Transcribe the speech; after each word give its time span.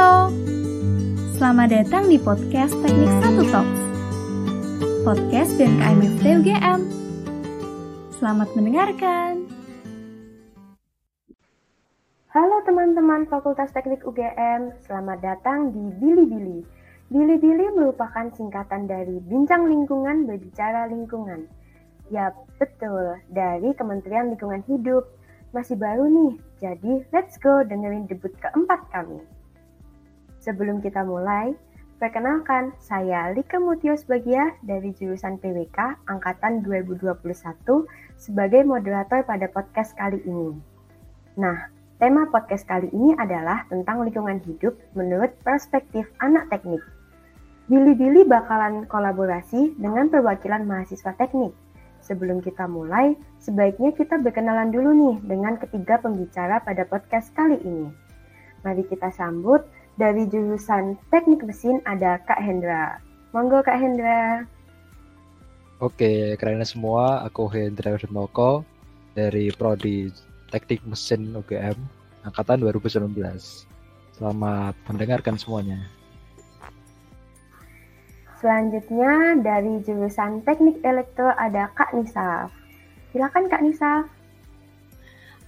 Halo, 0.00 0.32
selamat 1.36 1.76
datang 1.76 2.08
di 2.08 2.16
podcast 2.16 2.72
Teknik 2.80 3.12
Satu 3.20 3.44
Talks, 3.52 3.82
podcast 5.04 5.52
BMKM 5.60 5.98
FT 6.16 6.24
UGM. 6.40 6.80
Selamat 8.16 8.48
mendengarkan. 8.56 9.44
Halo 12.32 12.56
teman-teman 12.64 13.28
Fakultas 13.28 13.76
Teknik 13.76 14.00
UGM, 14.08 14.72
selamat 14.88 15.20
datang 15.20 15.68
di 15.68 15.92
Bili-Bili. 16.00 16.64
Bili-Bili 17.12 17.68
merupakan 17.76 18.32
singkatan 18.32 18.88
dari 18.88 19.20
Bincang 19.20 19.68
Lingkungan 19.68 20.24
Berbicara 20.24 20.88
Lingkungan. 20.88 21.44
Ya, 22.08 22.32
betul, 22.56 23.20
dari 23.28 23.76
Kementerian 23.76 24.32
Lingkungan 24.32 24.64
Hidup. 24.64 25.04
Masih 25.52 25.76
baru 25.76 26.08
nih, 26.08 26.32
jadi 26.56 27.04
let's 27.12 27.36
go 27.36 27.60
dengerin 27.68 28.08
debut 28.08 28.32
keempat 28.40 28.80
kami. 28.96 29.20
Sebelum 30.40 30.80
kita 30.80 31.04
mulai, 31.04 31.52
perkenalkan 32.00 32.72
saya 32.80 33.28
Lika 33.36 33.60
Mutios 33.60 34.08
Bagia 34.08 34.56
dari 34.64 34.96
jurusan 34.96 35.36
PWK 35.36 36.08
Angkatan 36.08 36.64
2021 36.64 37.20
sebagai 38.16 38.64
moderator 38.64 39.20
pada 39.28 39.46
podcast 39.52 39.92
kali 40.00 40.18
ini. 40.24 40.56
Nah, 41.36 41.68
tema 42.00 42.24
podcast 42.32 42.64
kali 42.64 42.88
ini 42.90 43.12
adalah 43.20 43.68
tentang 43.68 44.00
lingkungan 44.00 44.40
hidup 44.48 44.80
menurut 44.96 45.28
perspektif 45.44 46.08
anak 46.24 46.48
teknik. 46.48 46.80
Bili-Bili 47.68 48.24
bakalan 48.24 48.88
kolaborasi 48.88 49.76
dengan 49.76 50.08
perwakilan 50.08 50.64
mahasiswa 50.64 51.14
teknik 51.20 51.52
Sebelum 52.00 52.40
kita 52.40 52.64
mulai, 52.64 53.12
sebaiknya 53.44 53.92
kita 53.92 54.16
berkenalan 54.24 54.72
dulu 54.72 54.90
nih 54.96 55.16
dengan 55.20 55.60
ketiga 55.60 56.00
pembicara 56.00 56.64
pada 56.64 56.88
podcast 56.88 57.28
kali 57.36 57.60
ini. 57.60 57.92
Mari 58.64 58.84
kita 58.88 59.12
sambut 59.12 59.64
dari 60.00 60.24
jurusan 60.24 60.96
Teknik 61.12 61.44
Mesin 61.44 61.84
ada 61.84 62.16
Kak 62.24 62.40
Hendra. 62.40 62.96
Monggo 63.36 63.60
Kak 63.60 63.76
Hendra. 63.76 64.48
Oke, 65.76 66.40
kalian 66.40 66.64
semua, 66.64 67.20
aku 67.20 67.52
Hendra 67.52 68.00
Urnoko 68.00 68.64
dari 69.12 69.52
Prodi 69.52 70.08
Teknik 70.48 70.80
Mesin 70.88 71.36
UGM 71.36 71.76
angkatan 72.24 72.64
2019. 72.64 73.12
Selamat 74.16 74.72
mendengarkan 74.88 75.36
semuanya. 75.36 75.84
Selanjutnya 78.40 79.36
dari 79.44 79.84
jurusan 79.84 80.40
Teknik 80.48 80.80
Elektro 80.80 81.28
ada 81.36 81.68
Kak 81.76 81.92
Nisa. 81.92 82.48
Silakan 83.12 83.52
Kak 83.52 83.60
Nisa. 83.60 84.08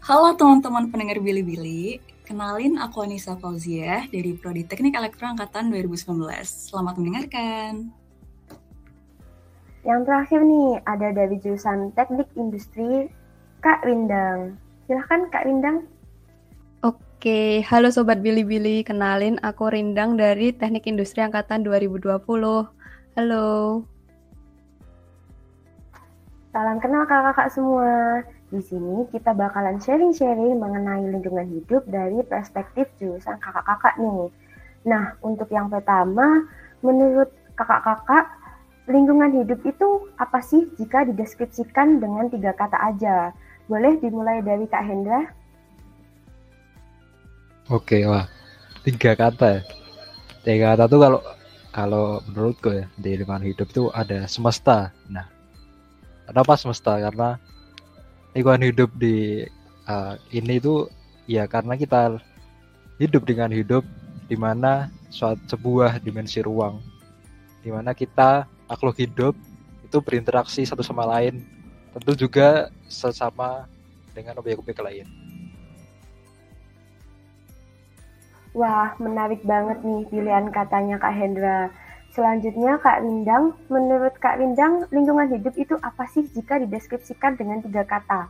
Halo 0.04 0.36
teman-teman 0.36 0.92
pendengar 0.92 1.16
Billy-Billy. 1.24 2.11
Kenalin 2.32 2.80
aku 2.80 3.04
Anissa 3.04 3.36
Fauzia 3.36 4.08
dari 4.08 4.32
Prodi 4.32 4.64
Teknik 4.64 4.96
Elektro 4.96 5.28
Angkatan 5.28 5.68
2019. 5.68 6.16
Selamat 6.48 6.96
mendengarkan. 6.96 7.92
Yang 9.84 10.00
terakhir 10.08 10.40
nih 10.40 10.80
ada 10.88 11.12
dari 11.12 11.36
jurusan 11.36 11.92
Teknik 11.92 12.32
Industri 12.32 13.12
Kak 13.60 13.84
Rindang. 13.84 14.56
Silahkan 14.88 15.28
Kak 15.28 15.44
Rindang. 15.44 15.84
Oke, 16.80 17.60
halo 17.68 17.92
Sobat 17.92 18.24
Billy-Billy. 18.24 18.80
Kenalin 18.80 19.36
aku 19.44 19.68
Rindang 19.68 20.16
dari 20.16 20.56
Teknik 20.56 20.88
Industri 20.88 21.20
Angkatan 21.20 21.60
2020. 21.68 22.16
Halo. 23.12 23.84
Salam 26.48 26.80
kenal 26.80 27.04
kakak-kakak 27.04 27.52
semua. 27.52 28.24
Di 28.52 28.60
sini 28.60 29.08
kita 29.08 29.32
bakalan 29.32 29.80
sharing-sharing 29.80 30.60
mengenai 30.60 31.08
lingkungan 31.08 31.48
hidup 31.56 31.88
dari 31.88 32.20
perspektif 32.20 32.84
jurusan 33.00 33.40
kakak-kakak 33.40 33.96
nih. 33.96 34.28
Nah, 34.84 35.16
untuk 35.24 35.48
yang 35.48 35.72
pertama, 35.72 36.44
menurut 36.84 37.32
kakak-kakak, 37.56 38.28
lingkungan 38.92 39.32
hidup 39.40 39.56
itu 39.64 40.04
apa 40.20 40.44
sih 40.44 40.68
jika 40.76 41.08
dideskripsikan 41.08 41.96
dengan 41.96 42.28
tiga 42.28 42.52
kata 42.52 42.76
aja? 42.92 43.32
Boleh 43.72 43.96
dimulai 44.04 44.44
dari 44.44 44.68
Kak 44.68 44.84
Hendra? 44.84 45.32
Oke, 47.72 48.04
wah. 48.04 48.28
Tiga 48.84 49.16
kata. 49.16 49.64
Tiga 50.44 50.76
kata 50.76 50.92
tuh 50.92 51.00
kalau 51.00 51.20
kalau 51.72 52.20
menurutku 52.28 52.68
ya 52.68 52.84
di 53.00 53.16
lingkungan 53.16 53.48
hidup 53.48 53.72
itu 53.72 53.88
ada 53.96 54.28
semesta. 54.28 54.92
Nah, 55.08 55.24
kenapa 56.28 56.52
semesta? 56.60 57.00
Karena 57.00 57.40
lingkungan 58.32 58.64
hidup 58.68 58.90
di 58.96 59.44
uh, 59.88 60.16
ini 60.32 60.60
itu 60.60 60.88
ya 61.28 61.44
karena 61.48 61.76
kita 61.76 62.16
hidup 63.00 63.22
dengan 63.24 63.52
hidup 63.52 63.84
di 64.28 64.36
mana 64.36 64.88
suatu 65.12 65.56
sebuah 65.56 66.00
dimensi 66.00 66.40
ruang 66.40 66.80
di 67.62 67.70
mana 67.70 67.92
kita 67.92 68.48
makhluk 68.66 68.96
hidup 68.98 69.34
itu 69.84 69.98
berinteraksi 70.00 70.64
satu 70.64 70.80
sama 70.80 71.04
lain 71.04 71.44
tentu 71.92 72.16
juga 72.16 72.72
sesama 72.88 73.68
dengan 74.16 74.40
objek-objek 74.40 74.80
lain. 74.80 75.04
Wah, 78.52 78.92
menarik 79.00 79.40
banget 79.48 79.80
nih 79.80 80.04
pilihan 80.12 80.52
katanya 80.52 81.00
Kak 81.00 81.14
Hendra. 81.16 81.72
Selanjutnya 82.12 82.76
Kak 82.76 83.00
Rindang, 83.00 83.56
menurut 83.72 84.12
Kak 84.20 84.36
Rindang, 84.36 84.84
lingkungan 84.92 85.32
hidup 85.32 85.56
itu 85.56 85.80
apa 85.80 86.04
sih 86.12 86.28
jika 86.36 86.60
dideskripsikan 86.60 87.40
dengan 87.40 87.64
tiga 87.64 87.88
kata? 87.88 88.28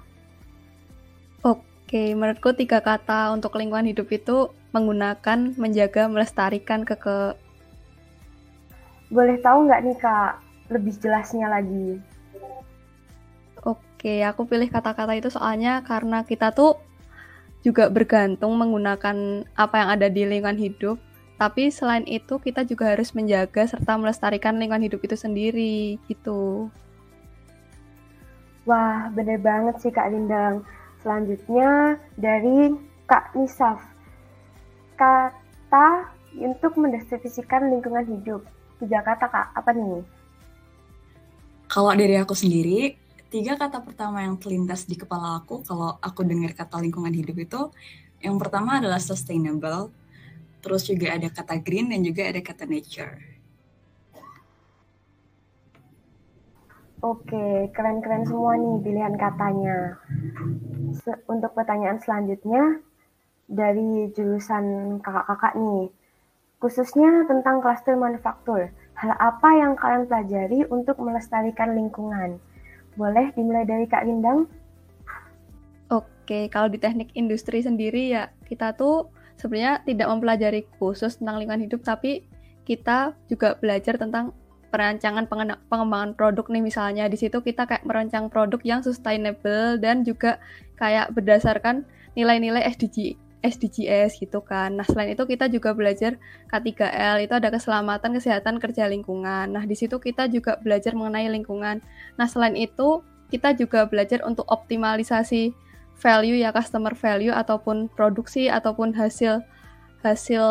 Oke, 1.43 2.15
menurutku 2.15 2.55
tiga 2.55 2.79
kata 2.79 3.35
untuk 3.35 3.59
lingkungan 3.59 3.91
hidup 3.91 4.07
itu 4.15 4.55
menggunakan, 4.71 5.59
menjaga, 5.59 6.07
melestarikan 6.07 6.87
ke 6.87 6.95
ke. 6.95 7.35
Boleh 9.11 9.43
tahu 9.43 9.67
nggak 9.67 9.83
nih 9.83 9.99
Kak, 9.99 10.33
lebih 10.71 10.95
jelasnya 11.03 11.51
lagi? 11.51 11.99
Oke, 13.67 14.23
aku 14.23 14.47
pilih 14.47 14.71
kata-kata 14.71 15.19
itu 15.19 15.27
soalnya 15.27 15.83
karena 15.83 16.23
kita 16.23 16.55
tuh 16.55 16.79
juga 17.67 17.91
bergantung 17.91 18.55
menggunakan 18.55 19.43
apa 19.59 19.75
yang 19.75 19.89
ada 19.91 20.07
di 20.07 20.23
lingkungan 20.23 20.59
hidup. 20.59 21.03
Tapi 21.43 21.75
selain 21.75 22.07
itu 22.07 22.39
kita 22.39 22.63
juga 22.63 22.95
harus 22.95 23.11
menjaga 23.19 23.67
serta 23.67 23.99
melestarikan 23.99 24.63
lingkungan 24.63 24.87
hidup 24.87 25.03
itu 25.03 25.19
sendiri 25.19 25.99
gitu. 26.07 26.71
Wah, 28.63 29.11
bener 29.11 29.43
banget 29.43 29.75
sih 29.83 29.91
Kak 29.91 30.07
Lindang. 30.15 30.63
Selanjutnya 31.03 31.99
dari 32.15 32.71
Kak 33.11 33.35
Nisaf. 33.35 33.83
Kata 34.95 36.15
untuk 36.39 36.79
mendeskripsikan 36.79 37.75
lingkungan 37.75 38.07
hidup. 38.07 38.47
Tiga 38.79 39.03
kata 39.03 39.27
Kak, 39.27 39.51
apa 39.59 39.75
nih? 39.75 40.07
Kalau 41.67 41.91
dari 41.91 42.23
aku 42.23 42.39
sendiri, 42.39 42.95
tiga 43.35 43.59
kata 43.59 43.83
pertama 43.83 44.23
yang 44.23 44.39
terlintas 44.39 44.87
di 44.87 44.95
kepala 44.95 45.43
aku 45.43 45.67
kalau 45.67 45.99
aku 45.99 46.23
dengar 46.23 46.55
kata 46.55 46.79
lingkungan 46.79 47.11
hidup 47.11 47.35
itu 47.35 47.61
yang 48.23 48.39
pertama 48.39 48.79
adalah 48.79 49.03
sustainable, 49.03 49.91
terus 50.63 50.87
juga 50.87 51.19
ada 51.19 51.29
kata 51.29 51.59
green 51.59 51.91
dan 51.91 52.01
juga 52.07 52.31
ada 52.31 52.39
kata 52.39 52.65
nature. 52.65 53.19
Oke, 57.03 57.67
keren-keren 57.75 58.23
semua 58.23 58.55
nih 58.55 58.79
pilihan 58.79 59.19
katanya. 59.19 59.99
untuk 61.27 61.51
pertanyaan 61.59 61.99
selanjutnya 61.99 62.79
dari 63.51 64.07
jurusan 64.15 64.97
kakak-kakak 65.03 65.59
nih, 65.59 65.91
khususnya 66.63 67.27
tentang 67.27 67.59
klaster 67.59 67.99
manufaktur. 67.99 68.71
Hal 68.95 69.19
apa 69.19 69.49
yang 69.59 69.75
kalian 69.75 70.07
pelajari 70.07 70.63
untuk 70.71 70.95
melestarikan 71.03 71.75
lingkungan? 71.75 72.39
Boleh 72.95 73.35
dimulai 73.35 73.67
dari 73.67 73.91
Kak 73.91 74.07
Lindang? 74.07 74.47
Oke, 75.91 76.47
kalau 76.55 76.71
di 76.71 76.79
teknik 76.79 77.11
industri 77.19 77.67
sendiri 77.67 78.15
ya 78.15 78.31
kita 78.47 78.79
tuh 78.79 79.11
sebenarnya 79.43 79.83
tidak 79.83 80.07
mempelajari 80.07 80.61
khusus 80.79 81.19
tentang 81.19 81.43
lingkungan 81.43 81.67
hidup, 81.67 81.83
tapi 81.83 82.23
kita 82.63 83.19
juga 83.27 83.59
belajar 83.59 83.99
tentang 83.99 84.31
perancangan 84.71 85.29
pengembangan 85.69 86.17
produk 86.17 86.49
nih 86.49 86.65
misalnya 86.65 87.05
di 87.05 87.21
situ 87.21 87.45
kita 87.45 87.69
kayak 87.69 87.85
merancang 87.85 88.33
produk 88.33 88.57
yang 88.65 88.81
sustainable 88.81 89.77
dan 89.77 90.01
juga 90.01 90.41
kayak 90.81 91.13
berdasarkan 91.13 91.85
nilai-nilai 92.17 92.65
SDG 92.73 93.21
SDGs 93.43 94.23
gitu 94.23 94.41
kan. 94.41 94.79
Nah, 94.79 94.87
selain 94.87 95.13
itu 95.19 95.27
kita 95.27 95.51
juga 95.51 95.75
belajar 95.75 96.17
K3L, 96.49 97.27
itu 97.27 97.35
ada 97.35 97.51
keselamatan, 97.51 98.15
kesehatan, 98.15 98.63
kerja 98.63 98.87
lingkungan. 98.87 99.51
Nah, 99.51 99.67
di 99.67 99.75
situ 99.75 99.99
kita 99.99 100.31
juga 100.31 100.57
belajar 100.63 100.95
mengenai 100.95 101.27
lingkungan. 101.27 101.83
Nah, 102.17 102.27
selain 102.31 102.55
itu 102.55 103.03
kita 103.35 103.59
juga 103.59 103.91
belajar 103.91 104.23
untuk 104.23 104.47
optimalisasi 104.47 105.51
value 106.03 106.43
ya 106.43 106.51
customer 106.51 106.99
value 106.99 107.31
ataupun 107.31 107.87
produksi 107.95 108.51
ataupun 108.51 108.91
hasil 108.91 109.39
hasil 110.03 110.43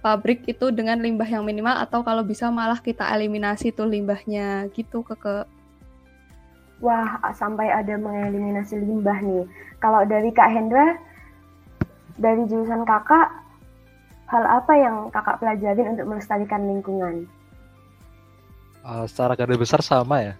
pabrik 0.00 0.48
itu 0.48 0.72
dengan 0.72 0.96
limbah 0.96 1.28
yang 1.28 1.44
minimal 1.44 1.76
atau 1.76 2.00
kalau 2.00 2.24
bisa 2.24 2.48
malah 2.48 2.80
kita 2.80 3.04
eliminasi 3.12 3.68
tuh 3.76 3.84
limbahnya 3.84 4.72
gitu 4.72 5.04
ke 5.04 5.12
ke 5.20 5.44
Wah, 6.78 7.18
sampai 7.34 7.74
ada 7.74 7.98
mengeliminasi 7.98 8.78
limbah 8.78 9.18
nih. 9.18 9.42
Kalau 9.82 10.06
dari 10.06 10.30
Kak 10.30 10.46
Hendra, 10.46 10.94
dari 12.14 12.46
jurusan 12.46 12.86
kakak 12.86 13.34
hal 14.30 14.44
apa 14.46 14.72
yang 14.78 15.10
kakak 15.10 15.42
pelajarin 15.42 15.98
untuk 15.98 16.06
melestarikan 16.06 16.62
lingkungan? 16.70 17.26
Uh, 18.86 19.10
secara 19.10 19.34
garis 19.34 19.58
besar 19.58 19.82
sama 19.82 20.22
ya. 20.22 20.34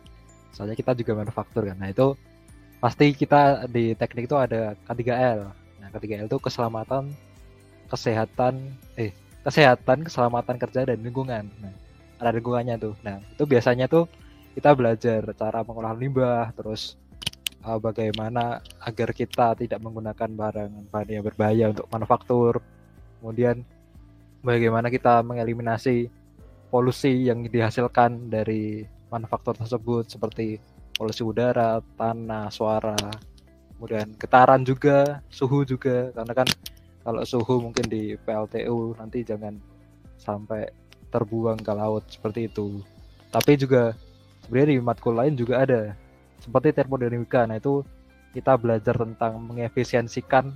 Soalnya 0.55 0.79
kita 0.79 0.95
juga 0.95 1.19
manufaktur 1.19 1.67
kan. 1.67 1.75
Nah 1.75 1.91
itu 1.91 2.15
pasti 2.79 3.11
kita 3.15 3.67
di 3.67 3.95
teknik 3.99 4.31
itu 4.31 4.37
ada 4.39 4.75
K3L. 4.87 5.41
Nah 5.83 5.89
K3L 5.91 6.31
itu 6.31 6.39
keselamatan, 6.39 7.11
kesehatan, 7.91 8.55
eh 8.95 9.11
kesehatan, 9.43 10.07
keselamatan 10.07 10.57
kerja 10.59 10.87
dan 10.87 10.99
lingkungan. 11.03 11.47
Nah, 11.59 11.75
ada 12.19 12.31
lingkungannya 12.35 12.79
tuh. 12.79 12.95
Nah 13.03 13.19
itu 13.23 13.45
biasanya 13.47 13.91
tuh 13.91 14.07
kita 14.55 14.75
belajar 14.75 15.23
cara 15.35 15.63
mengolah 15.63 15.95
limbah, 15.95 16.51
terus 16.55 16.99
uh, 17.63 17.79
bagaimana 17.79 18.63
agar 18.83 19.11
kita 19.15 19.55
tidak 19.59 19.79
menggunakan 19.83 20.31
barang 20.31 20.73
bahan 20.91 21.09
yang 21.09 21.25
berbahaya 21.27 21.65
untuk 21.75 21.87
manufaktur. 21.91 22.63
Kemudian 23.19 23.67
bagaimana 24.43 24.87
kita 24.91 25.23
mengeliminasi 25.27 26.11
polusi 26.71 27.27
yang 27.27 27.43
dihasilkan 27.43 28.31
dari 28.31 28.87
manufaktur 29.09 29.57
tersebut 29.57 30.07
seperti 30.13 30.61
polusi 30.99 31.23
udara, 31.23 31.79
tanah, 31.95 32.51
suara, 32.51 32.99
kemudian 33.79 34.11
getaran 34.19 34.67
juga, 34.67 35.23
suhu 35.31 35.63
juga 35.63 36.11
karena 36.11 36.35
kan 36.35 36.49
kalau 37.07 37.23
suhu 37.23 37.63
mungkin 37.63 37.87
di 37.87 38.19
PLTU 38.27 38.99
nanti 38.99 39.23
jangan 39.23 39.55
sampai 40.19 40.67
terbuang 41.15 41.63
ke 41.63 41.73
laut 41.73 42.03
seperti 42.11 42.51
itu. 42.51 42.83
Tapi 43.31 43.55
juga 43.55 43.95
sebenarnya 44.45 44.69
di 44.75 44.79
matkul 44.83 45.15
lain 45.15 45.39
juga 45.39 45.63
ada 45.63 45.95
seperti 46.43 46.75
termodinamika. 46.75 47.47
Nah 47.47 47.63
itu 47.63 47.87
kita 48.35 48.59
belajar 48.59 48.99
tentang 48.99 49.41
mengefisiensikan 49.41 50.53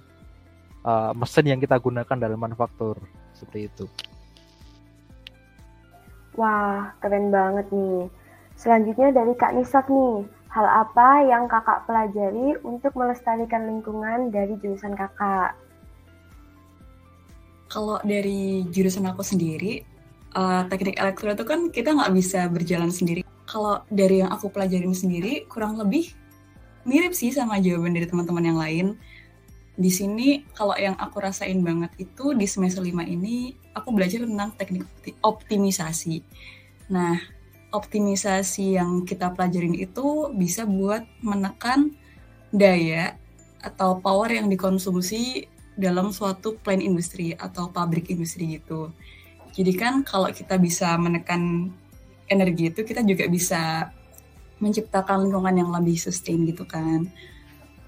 uh, 0.85 1.15
mesin 1.17 1.57
yang 1.57 1.61
kita 1.63 1.79
gunakan 1.79 2.19
dalam 2.19 2.37
manufaktur 2.37 2.99
seperti 3.33 3.71
itu. 3.71 3.87
Wah, 6.37 6.93
keren 7.01 7.29
banget 7.29 7.69
nih. 7.71 8.09
Selanjutnya 8.63 9.11
dari 9.11 9.35
Kak 9.35 9.59
Nisaf 9.59 9.91
nih, 9.91 10.23
hal 10.55 10.67
apa 10.87 11.27
yang 11.27 11.51
kakak 11.51 11.83
pelajari 11.83 12.55
untuk 12.63 12.95
melestarikan 12.95 13.67
lingkungan 13.67 14.31
dari 14.31 14.55
jurusan 14.63 14.95
kakak? 14.95 15.59
Kalau 17.67 17.99
dari 18.07 18.63
jurusan 18.71 19.11
aku 19.11 19.27
sendiri, 19.27 19.83
uh, 20.39 20.63
teknik 20.71 20.95
elektro 20.95 21.35
itu 21.35 21.43
kan 21.43 21.75
kita 21.75 21.91
nggak 21.91 22.15
bisa 22.15 22.47
berjalan 22.47 22.95
sendiri. 22.95 23.27
Kalau 23.51 23.83
dari 23.91 24.23
yang 24.23 24.31
aku 24.31 24.47
pelajarin 24.47 24.95
sendiri, 24.95 25.43
kurang 25.51 25.75
lebih 25.75 26.15
mirip 26.87 27.19
sih 27.19 27.35
sama 27.35 27.59
jawaban 27.59 27.99
dari 27.99 28.07
teman-teman 28.07 28.47
yang 28.47 28.59
lain 28.63 28.87
di 29.75 29.91
sini 29.91 30.47
kalau 30.55 30.79
yang 30.79 30.95
aku 31.03 31.19
rasain 31.19 31.59
banget 31.67 31.91
itu 31.99 32.31
di 32.37 32.47
semester 32.47 32.85
5 32.85 32.95
ini 33.11 33.59
aku 33.75 33.91
belajar 33.91 34.23
tentang 34.23 34.55
teknik 34.55 34.87
optimisasi. 35.19 36.23
Nah, 36.93 37.42
optimisasi 37.73 38.77
yang 38.77 39.09
kita 39.09 39.33
pelajarin 39.33 39.75
itu 39.75 40.29
bisa 40.37 40.69
buat 40.69 41.03
menekan 41.25 41.97
daya 42.53 43.17
atau 43.65 43.97
power 43.99 44.29
yang 44.29 44.53
dikonsumsi 44.53 45.49
dalam 45.73 46.13
suatu 46.13 46.61
plant 46.61 46.85
industri 46.85 47.33
atau 47.33 47.73
pabrik 47.73 48.13
industri 48.13 48.61
gitu. 48.61 48.93
Jadi 49.57 49.73
kan 49.73 50.05
kalau 50.05 50.29
kita 50.29 50.61
bisa 50.61 50.93
menekan 51.01 51.73
energi 52.29 52.69
itu 52.73 52.85
kita 52.85 53.01
juga 53.05 53.25
bisa 53.29 53.89
menciptakan 54.61 55.27
lingkungan 55.29 55.65
yang 55.65 55.71
lebih 55.73 55.97
sustain 55.97 56.45
gitu 56.45 56.69
kan. 56.69 57.09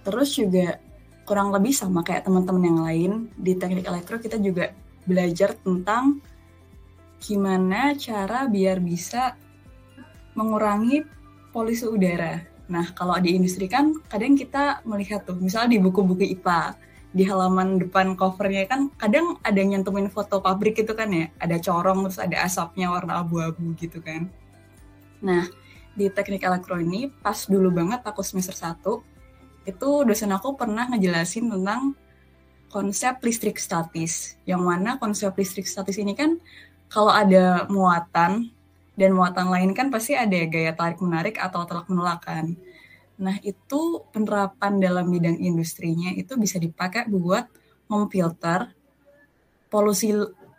Terus 0.04 0.36
juga 0.36 0.80
kurang 1.24 1.52
lebih 1.52 1.72
sama 1.72 2.04
kayak 2.04 2.28
teman-teman 2.28 2.64
yang 2.64 2.80
lain 2.84 3.12
di 3.36 3.56
teknik 3.56 3.88
elektro 3.88 4.20
kita 4.20 4.36
juga 4.36 4.72
belajar 5.08 5.56
tentang 5.56 6.20
gimana 7.20 7.96
cara 7.96 8.44
biar 8.44 8.84
bisa 8.84 9.32
mengurangi 10.34 11.02
polusi 11.54 11.86
udara. 11.86 12.42
Nah, 12.66 12.90
kalau 12.96 13.14
di 13.20 13.36
industri 13.38 13.70
kan 13.70 13.94
kadang 14.10 14.34
kita 14.34 14.82
melihat 14.88 15.22
tuh, 15.24 15.36
misalnya 15.38 15.76
di 15.76 15.80
buku-buku 15.80 16.24
IPA, 16.38 16.74
di 17.14 17.22
halaman 17.22 17.78
depan 17.78 18.18
covernya 18.18 18.66
kan 18.66 18.90
kadang 18.98 19.38
ada 19.46 19.54
yang 19.54 19.78
nyantumin 19.78 20.10
foto 20.10 20.42
pabrik 20.42 20.82
itu 20.82 20.92
kan 20.98 21.06
ya, 21.14 21.30
ada 21.38 21.56
corong 21.62 22.10
terus 22.10 22.18
ada 22.18 22.42
asapnya 22.42 22.90
warna 22.90 23.22
abu-abu 23.22 23.70
gitu 23.78 24.02
kan. 24.02 24.26
Nah, 25.22 25.46
di 25.94 26.10
teknik 26.10 26.42
elektro 26.42 26.74
ini 26.82 27.06
pas 27.22 27.46
dulu 27.46 27.70
banget 27.70 28.02
aku 28.02 28.20
semester 28.26 28.54
1 28.56 29.14
itu 29.64 29.90
dosen 30.04 30.30
aku 30.34 30.58
pernah 30.58 30.90
ngejelasin 30.90 31.48
tentang 31.48 31.94
konsep 32.68 33.14
listrik 33.22 33.62
statis. 33.62 34.34
Yang 34.42 34.62
mana 34.66 34.90
konsep 34.98 35.30
listrik 35.38 35.70
statis 35.70 35.96
ini 35.96 36.18
kan 36.18 36.36
kalau 36.90 37.14
ada 37.14 37.70
muatan 37.70 38.50
dan 38.94 39.10
muatan 39.14 39.50
lain 39.50 39.74
kan 39.74 39.90
pasti 39.90 40.14
ada 40.14 40.38
gaya 40.46 40.74
tarik 40.74 41.02
menarik 41.02 41.36
atau 41.38 41.66
tolak 41.66 41.90
menolakan. 41.90 42.54
Nah, 43.14 43.38
itu 43.46 44.02
penerapan 44.10 44.82
dalam 44.82 45.06
bidang 45.06 45.38
industrinya 45.38 46.10
itu 46.14 46.34
bisa 46.34 46.58
dipakai 46.58 47.06
buat 47.06 47.46
memfilter 47.86 48.74
polusi 49.70 50.14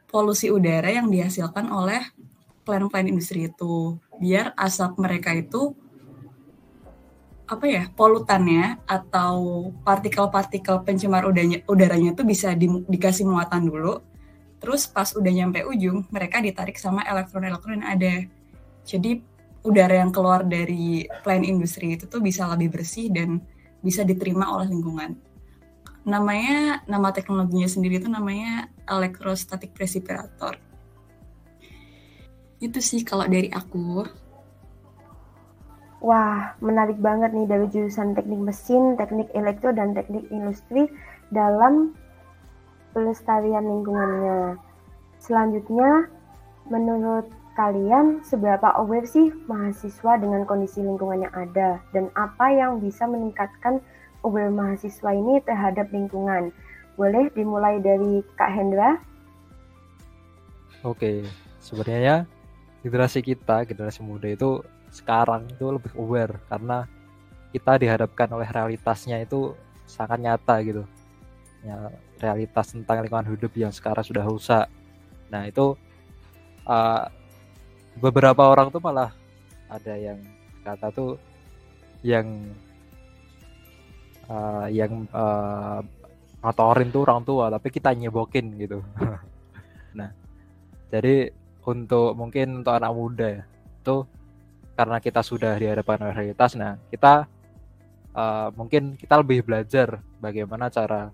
polusi 0.07 0.47
udara 0.51 0.87
yang 0.91 1.11
dihasilkan 1.11 1.67
oleh 1.71 1.99
plan-plan 2.63 3.07
industri 3.07 3.51
itu 3.51 3.99
biar 4.19 4.55
asap 4.55 4.99
mereka 4.99 5.35
itu 5.35 5.75
apa 7.45 7.65
ya 7.69 7.83
polutannya 7.93 8.81
atau 8.89 9.69
partikel-partikel 9.85 10.81
pencemar 10.81 11.29
udaranya 11.29 11.61
udaranya 11.69 12.17
itu 12.17 12.25
bisa 12.25 12.57
di, 12.57 12.65
dikasih 12.89 13.29
muatan 13.29 13.69
dulu 13.69 14.01
terus 14.65 14.89
pas 14.89 15.13
udah 15.13 15.29
nyampe 15.29 15.61
ujung 15.69 16.09
mereka 16.09 16.41
ditarik 16.41 16.81
sama 16.81 17.05
elektron-elektron 17.05 17.85
yang 17.85 17.89
ada. 17.93 18.13
Jadi 18.81 19.21
udara 19.61 20.01
yang 20.01 20.09
keluar 20.09 20.41
dari 20.41 21.05
plant 21.21 21.45
industri 21.45 21.93
itu 21.93 22.09
tuh 22.09 22.25
bisa 22.25 22.49
lebih 22.49 22.81
bersih 22.81 23.13
dan 23.13 23.37
bisa 23.85 24.01
diterima 24.01 24.49
oleh 24.49 24.65
lingkungan. 24.73 25.13
Namanya 26.09 26.81
nama 26.89 27.13
teknologinya 27.13 27.69
sendiri 27.69 28.01
itu 28.01 28.09
namanya 28.09 28.73
electrostatic 28.89 29.77
precipitator 29.77 30.57
itu 32.63 32.79
sih 32.79 33.01
kalau 33.03 33.27
dari 33.27 33.51
aku. 33.51 34.07
Wah, 36.05 36.53
menarik 36.61 37.01
banget 37.01 37.33
nih 37.33 37.47
dari 37.49 37.65
jurusan 37.69 38.13
teknik 38.13 38.41
mesin, 38.53 38.93
teknik 38.93 39.29
elektro, 39.33 39.73
dan 39.73 39.97
teknik 39.97 40.29
industri 40.29 40.85
dalam 41.33 41.97
pelestarian 42.95 43.67
lingkungannya. 43.67 44.55
Selanjutnya, 45.19 46.07
menurut 46.71 47.27
kalian 47.59 48.23
seberapa 48.23 48.71
aware 48.79 49.03
sih 49.03 49.35
mahasiswa 49.51 50.15
dengan 50.15 50.47
kondisi 50.47 50.79
lingkungan 50.79 51.27
yang 51.27 51.35
ada 51.35 51.83
dan 51.91 52.07
apa 52.15 52.51
yang 52.55 52.79
bisa 52.79 53.03
meningkatkan 53.03 53.83
aware 54.23 54.49
mahasiswa 54.49 55.11
ini 55.11 55.43
terhadap 55.43 55.91
lingkungan? 55.91 56.55
Boleh 56.95 57.27
dimulai 57.35 57.83
dari 57.83 58.23
Kak 58.39 58.51
Hendra? 58.55 58.95
Oke, 60.87 61.27
sebenarnya 61.59 62.23
generasi 62.79 63.19
kita, 63.19 63.67
generasi 63.67 63.99
muda 63.99 64.31
itu 64.31 64.63
sekarang 64.95 65.51
itu 65.51 65.67
lebih 65.67 65.91
aware 65.99 66.39
karena 66.47 66.87
kita 67.51 67.75
dihadapkan 67.75 68.31
oleh 68.31 68.47
realitasnya 68.47 69.19
itu 69.19 69.51
sangat 69.83 70.23
nyata 70.23 70.55
gitu 70.63 70.87
ya 71.65 71.89
realitas 72.21 72.71
tentang 72.71 73.01
lingkungan 73.01 73.33
hidup 73.33 73.51
yang 73.57 73.73
sekarang 73.73 74.05
sudah 74.05 74.21
rusak. 74.21 74.69
Nah 75.33 75.49
itu 75.49 75.73
uh, 76.69 77.09
beberapa 77.97 78.45
orang 78.45 78.69
tuh 78.69 78.79
malah 78.79 79.09
ada 79.65 79.93
yang 79.97 80.21
kata 80.61 80.93
tuh 80.93 81.17
yang 82.05 82.29
uh, 84.29 84.69
yang 84.69 85.09
uh, 85.09 85.81
ngotorin 86.45 86.93
tuh 86.93 87.01
orang 87.01 87.25
tua 87.25 87.49
tapi 87.49 87.73
kita 87.73 87.91
nyebokin 87.97 88.53
gitu. 88.61 88.79
Nah 89.97 90.11
jadi 90.93 91.31
untuk 91.65 92.13
mungkin 92.13 92.61
untuk 92.61 92.77
anak 92.77 92.93
muda 92.93 93.27
ya 93.41 93.43
tuh 93.81 94.05
karena 94.77 94.99
kita 95.01 95.23
sudah 95.23 95.57
dihadapkan 95.57 96.03
oleh 96.03 96.13
realitas 96.13 96.53
nah 96.53 96.77
kita 96.91 97.25
uh, 98.13 98.51
mungkin 98.53 98.99
kita 98.99 99.23
lebih 99.23 99.41
belajar 99.47 100.03
bagaimana 100.21 100.69
cara 100.69 101.09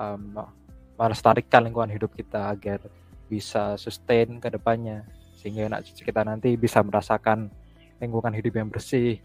um, 0.00 0.40
melestarikan 0.96 1.68
lingkungan 1.68 1.92
hidup 1.92 2.16
kita 2.16 2.48
agar 2.48 2.80
bisa 3.28 3.76
sustain 3.76 4.40
ke 4.40 4.48
depannya 4.48 5.04
sehingga 5.36 5.68
anak 5.68 5.84
cucu 5.88 6.08
kita 6.08 6.24
nanti 6.24 6.56
bisa 6.56 6.80
merasakan 6.80 7.52
lingkungan 8.00 8.32
hidup 8.32 8.56
yang 8.56 8.68
bersih 8.72 9.20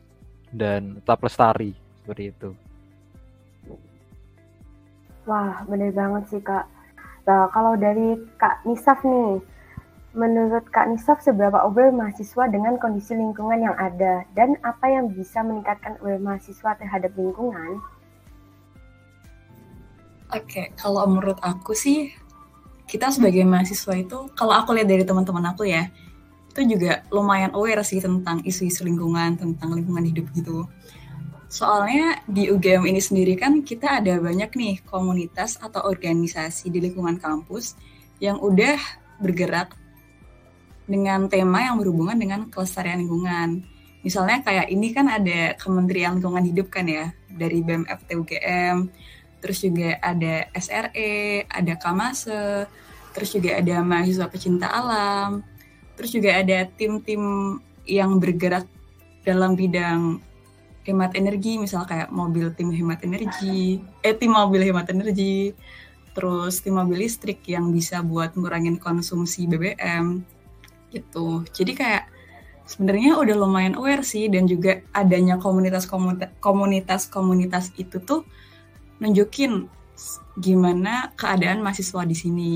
dan 0.51 0.99
tetap 0.99 1.23
lestari 1.23 1.71
seperti 2.03 2.35
itu. 2.35 2.49
Wah, 5.25 5.63
bener 5.65 5.89
banget 5.95 6.23
sih 6.29 6.41
kak. 6.43 6.69
Nah, 7.25 7.49
kalau 7.49 7.73
dari 7.73 8.13
Kak 8.37 8.61
Nisaf 8.69 9.01
nih, 9.01 9.41
Menurut 10.15 10.71
Kak 10.71 10.87
Nisaf, 10.87 11.19
seberapa 11.19 11.59
aware 11.59 11.91
mahasiswa 11.91 12.47
dengan 12.47 12.79
kondisi 12.79 13.11
lingkungan 13.19 13.67
yang 13.67 13.75
ada 13.75 14.23
dan 14.31 14.55
apa 14.63 14.87
yang 14.87 15.11
bisa 15.11 15.43
meningkatkan 15.43 15.99
aware 15.99 16.23
mahasiswa 16.23 16.71
terhadap 16.79 17.11
lingkungan? 17.19 17.83
Oke, 20.35 20.75
kalau 20.75 21.07
menurut 21.07 21.39
aku 21.39 21.71
sih 21.71 22.11
kita 22.85 23.09
sebagai 23.09 23.41
mahasiswa 23.47 23.95
itu 23.97 24.29
kalau 24.37 24.53
aku 24.53 24.75
lihat 24.77 24.91
dari 24.91 25.03
teman-teman 25.07 25.41
aku 25.49 25.65
ya 25.65 25.89
itu 26.53 26.77
juga 26.77 27.03
lumayan 27.11 27.51
aware 27.51 27.81
sih 27.83 27.99
tentang 27.99 28.39
isu-isu 28.45 28.85
lingkungan 28.85 29.35
tentang 29.35 29.73
lingkungan 29.73 30.05
hidup 30.05 30.29
gitu 30.37 30.69
soalnya 31.49 32.21
di 32.29 32.47
UGM 32.47 32.85
ini 32.85 33.01
sendiri 33.01 33.33
kan 33.35 33.65
kita 33.65 33.99
ada 33.99 34.21
banyak 34.21 34.53
nih 34.53 34.75
komunitas 34.85 35.57
atau 35.59 35.83
organisasi 35.83 36.69
di 36.69 36.79
lingkungan 36.79 37.17
kampus 37.17 37.75
yang 38.21 38.39
udah 38.39 38.77
bergerak 39.19 39.75
dengan 40.85 41.25
tema 41.27 41.65
yang 41.65 41.81
berhubungan 41.81 42.17
dengan 42.17 42.47
kelestarian 42.47 43.01
lingkungan. 43.01 43.65
Misalnya 44.05 44.45
kayak 44.45 44.69
ini 44.69 44.93
kan 44.93 45.09
ada 45.09 45.57
Kementerian 45.57 46.21
Lingkungan 46.21 46.45
Hidup 46.45 46.69
kan 46.69 46.85
ya, 46.85 47.09
dari 47.25 47.65
BMFT 47.65 48.09
UGM, 48.13 48.85
terus 49.41 49.61
juga 49.61 49.97
ada 50.01 50.47
SRE, 50.55 51.45
ada 51.49 51.73
Kamase, 51.77 52.67
terus 53.15 53.31
juga 53.31 53.49
ada 53.59 53.83
mahasiswa 53.85 54.27
pecinta 54.27 54.67
alam, 54.67 55.43
terus 55.95 56.11
juga 56.11 56.35
ada 56.35 56.65
tim-tim 56.75 57.21
yang 57.87 58.19
bergerak 58.19 58.67
dalam 59.23 59.55
bidang 59.55 60.19
hemat 60.85 61.17
energi, 61.17 61.57
misal 61.57 61.85
kayak 61.89 62.13
mobil 62.13 62.53
tim 62.53 62.69
hemat 62.69 63.01
energi, 63.01 63.81
eh 64.05 64.13
tim 64.13 64.29
mobil 64.35 64.61
hemat 64.69 64.93
energi, 64.93 65.49
terus 66.13 66.61
tim 66.61 66.77
mobil 66.77 67.01
listrik 67.01 67.41
yang 67.49 67.73
bisa 67.73 68.05
buat 68.05 68.37
ngurangin 68.37 68.77
konsumsi 68.77 69.49
BBM, 69.49 70.21
gitu. 70.93 71.41
Jadi 71.49 71.73
kayak 71.73 72.05
sebenarnya 72.65 73.17
udah 73.17 73.35
lumayan 73.37 73.75
aware 73.77 74.03
sih 74.05 74.29
dan 74.29 74.47
juga 74.49 74.81
adanya 74.93 75.37
komunitas-komunitas 75.37 77.71
itu 77.77 77.99
tuh 78.01 78.25
nunjukin 78.99 79.67
gimana 80.39 81.11
keadaan 81.15 81.63
mahasiswa 81.63 82.03
di 82.03 82.15
sini. 82.15 82.53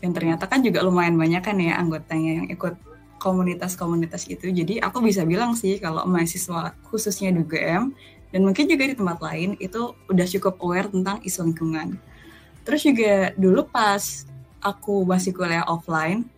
Dan 0.00 0.16
ternyata 0.16 0.48
kan 0.48 0.64
juga 0.64 0.80
lumayan 0.80 1.16
banyak 1.16 1.42
kan 1.44 1.56
ya 1.60 1.76
anggotanya 1.76 2.44
yang 2.44 2.48
ikut 2.48 2.74
komunitas-komunitas 3.20 4.32
itu. 4.32 4.48
Jadi 4.48 4.80
aku 4.80 5.04
bisa 5.04 5.28
bilang 5.28 5.52
sih 5.52 5.76
kalau 5.76 6.08
mahasiswa 6.08 6.72
khususnya 6.88 7.30
di 7.36 7.44
UGM 7.44 7.92
dan 8.32 8.40
mungkin 8.46 8.64
juga 8.64 8.88
di 8.88 8.94
tempat 8.96 9.20
lain 9.20 9.60
itu 9.60 9.92
udah 10.08 10.26
cukup 10.26 10.56
aware 10.64 10.88
tentang 10.88 11.20
isu 11.20 11.52
lingkungan. 11.52 12.00
Terus 12.64 12.80
juga 12.86 13.36
dulu 13.36 13.66
pas 13.68 14.24
aku 14.60 15.04
masih 15.04 15.36
kuliah 15.36 15.64
offline, 15.66 16.28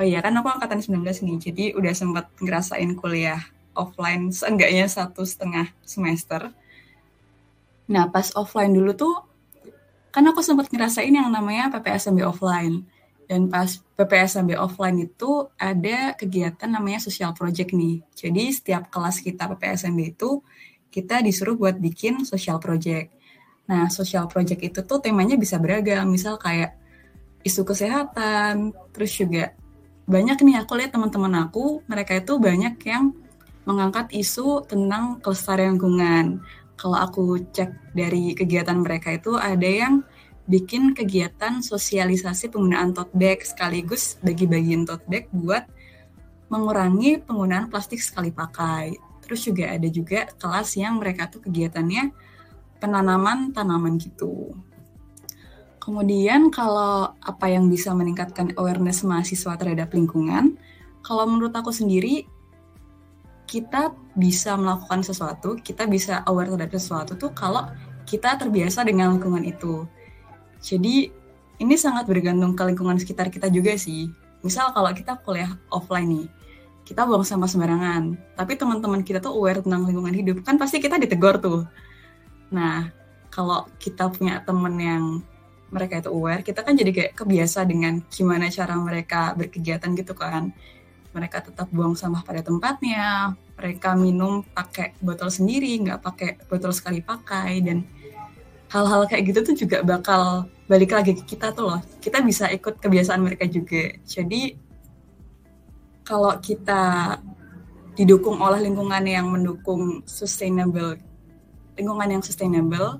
oh 0.00 0.04
iya 0.04 0.24
kan 0.24 0.34
aku 0.34 0.48
angkatan 0.48 0.80
19 0.80 1.04
nih, 1.04 1.36
jadi 1.38 1.64
udah 1.76 1.92
sempat 1.92 2.26
ngerasain 2.40 2.96
kuliah 2.96 3.40
offline 3.76 4.32
seenggaknya 4.32 4.88
satu 4.88 5.22
setengah 5.22 5.68
semester. 5.84 6.50
Nah 7.90 8.10
pas 8.10 8.30
offline 8.36 8.70
dulu 8.70 8.92
tuh, 8.94 9.14
kan 10.12 10.22
aku 10.28 10.44
sempat 10.44 10.68
ngerasain 10.68 11.10
yang 11.10 11.32
namanya 11.32 11.72
PPSMB 11.72 12.22
offline. 12.22 12.84
Dan 13.26 13.48
pas 13.48 13.80
PPSMB 13.96 14.60
offline 14.60 15.08
itu 15.08 15.48
ada 15.56 16.12
kegiatan 16.12 16.68
namanya 16.68 17.00
social 17.00 17.32
project 17.32 17.72
nih. 17.72 18.04
Jadi 18.12 18.44
setiap 18.52 18.92
kelas 18.92 19.24
kita 19.24 19.48
PPSMB 19.56 19.98
itu 20.18 20.44
kita 20.92 21.24
disuruh 21.24 21.56
buat 21.56 21.80
bikin 21.80 22.28
social 22.28 22.60
project. 22.60 23.08
Nah, 23.64 23.88
social 23.88 24.28
project 24.28 24.60
itu 24.60 24.84
tuh 24.84 25.00
temanya 25.00 25.40
bisa 25.40 25.56
beragam, 25.56 26.04
misal 26.12 26.36
kayak 26.36 26.76
isu 27.40 27.64
kesehatan, 27.64 28.76
terus 28.92 29.16
juga 29.16 29.56
banyak 30.04 30.36
nih 30.44 30.56
aku 30.60 30.76
lihat 30.76 30.92
teman-teman 30.92 31.48
aku 31.48 31.80
mereka 31.86 32.18
itu 32.18 32.36
banyak 32.36 32.76
yang 32.84 33.16
mengangkat 33.62 34.10
isu 34.12 34.66
tentang 34.66 35.22
kelestarian 35.22 35.78
lingkungan. 35.78 36.42
Kalau 36.76 36.98
aku 36.98 37.38
cek 37.52 37.94
dari 37.94 38.34
kegiatan 38.34 38.78
mereka 38.80 39.14
itu 39.14 39.38
ada 39.38 39.66
yang 39.66 40.02
bikin 40.50 40.92
kegiatan 40.92 41.62
sosialisasi 41.62 42.50
penggunaan 42.50 42.90
tote 42.90 43.14
bag 43.14 43.46
sekaligus 43.46 44.18
bagi-bagiin 44.20 44.82
tote 44.82 45.06
bag 45.06 45.30
buat 45.30 45.64
mengurangi 46.50 47.22
penggunaan 47.22 47.70
plastik 47.70 48.02
sekali 48.02 48.34
pakai. 48.34 48.98
Terus 49.22 49.46
juga 49.46 49.70
ada 49.70 49.88
juga 49.88 50.28
kelas 50.36 50.74
yang 50.76 50.98
mereka 50.98 51.30
tuh 51.30 51.40
kegiatannya 51.46 52.10
penanaman 52.82 53.54
tanaman 53.54 53.96
gitu. 53.96 54.52
Kemudian 55.82 56.50
kalau 56.50 57.14
apa 57.18 57.46
yang 57.50 57.66
bisa 57.66 57.90
meningkatkan 57.94 58.54
awareness 58.54 59.02
mahasiswa 59.02 59.54
terhadap 59.58 59.90
lingkungan, 59.94 60.54
kalau 61.02 61.26
menurut 61.26 61.54
aku 61.54 61.74
sendiri 61.74 62.26
kita 63.52 63.92
bisa 64.16 64.56
melakukan 64.56 65.04
sesuatu, 65.04 65.60
kita 65.60 65.84
bisa 65.84 66.24
aware 66.24 66.48
terhadap 66.48 66.72
sesuatu 66.72 67.12
tuh 67.20 67.36
kalau 67.36 67.68
kita 68.08 68.40
terbiasa 68.40 68.80
dengan 68.80 69.12
lingkungan 69.12 69.44
itu. 69.44 69.84
Jadi 70.64 71.12
ini 71.60 71.74
sangat 71.76 72.08
bergantung 72.08 72.56
ke 72.56 72.64
lingkungan 72.64 72.96
sekitar 72.96 73.28
kita 73.28 73.52
juga 73.52 73.76
sih. 73.76 74.08
Misal 74.40 74.72
kalau 74.72 74.88
kita 74.96 75.20
kuliah 75.20 75.52
offline 75.68 76.08
nih, 76.08 76.26
kita 76.88 77.04
buang 77.04 77.28
sampah 77.28 77.44
sembarangan, 77.44 78.16
tapi 78.40 78.56
teman-teman 78.56 79.04
kita 79.04 79.20
tuh 79.20 79.36
aware 79.36 79.60
tentang 79.60 79.84
lingkungan 79.84 80.16
hidup, 80.16 80.40
kan 80.48 80.56
pasti 80.56 80.80
kita 80.80 80.96
ditegur 80.96 81.36
tuh. 81.36 81.68
Nah, 82.56 82.88
kalau 83.28 83.68
kita 83.76 84.08
punya 84.08 84.40
temen 84.48 84.74
yang 84.80 85.04
mereka 85.68 86.00
itu 86.00 86.08
aware, 86.08 86.40
kita 86.40 86.64
kan 86.64 86.72
jadi 86.72 86.90
kayak 86.90 87.12
kebiasa 87.20 87.68
dengan 87.68 88.00
gimana 88.08 88.48
cara 88.48 88.80
mereka 88.80 89.36
berkegiatan 89.36 89.92
gitu 89.92 90.16
kan. 90.16 90.56
Mereka 91.12 91.44
tetap 91.52 91.68
buang 91.68 91.92
sampah 91.92 92.24
pada 92.24 92.40
tempatnya, 92.40 93.36
mereka 93.56 93.92
minum 93.92 94.40
pakai 94.42 94.96
botol 94.98 95.28
sendiri, 95.28 95.76
nggak 95.84 96.00
pakai 96.00 96.30
botol 96.48 96.72
sekali 96.72 97.04
pakai, 97.04 97.60
dan 97.60 97.84
hal-hal 98.72 99.04
kayak 99.04 99.22
gitu 99.28 99.40
tuh 99.52 99.56
juga 99.56 99.84
bakal 99.84 100.48
balik 100.64 100.96
lagi 100.96 101.12
ke 101.12 101.36
kita 101.36 101.52
tuh 101.52 101.76
loh. 101.76 101.80
Kita 102.00 102.24
bisa 102.24 102.48
ikut 102.48 102.80
kebiasaan 102.80 103.20
mereka 103.20 103.44
juga. 103.44 103.92
Jadi 104.08 104.56
kalau 106.02 106.32
kita 106.40 107.16
didukung 107.92 108.40
oleh 108.40 108.64
lingkungan 108.64 109.04
yang 109.04 109.28
mendukung 109.28 110.00
sustainable, 110.08 110.96
lingkungan 111.76 112.08
yang 112.08 112.22
sustainable, 112.24 112.96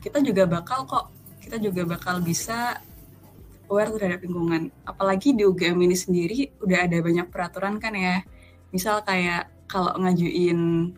kita 0.00 0.24
juga 0.24 0.48
bakal 0.48 0.88
kok 0.88 1.12
kita 1.44 1.60
juga 1.60 1.84
bakal 1.84 2.24
bisa 2.24 2.80
aware 3.70 3.94
terhadap 3.94 4.20
lingkungan. 4.26 4.74
Apalagi 4.82 5.32
di 5.32 5.46
UGM 5.46 5.78
ini 5.86 5.96
sendiri 5.96 6.50
udah 6.60 6.90
ada 6.90 6.98
banyak 6.98 7.30
peraturan 7.30 7.78
kan 7.78 7.94
ya. 7.94 8.26
Misal 8.74 9.06
kayak 9.06 9.70
kalau 9.70 9.94
ngajuin 9.96 10.90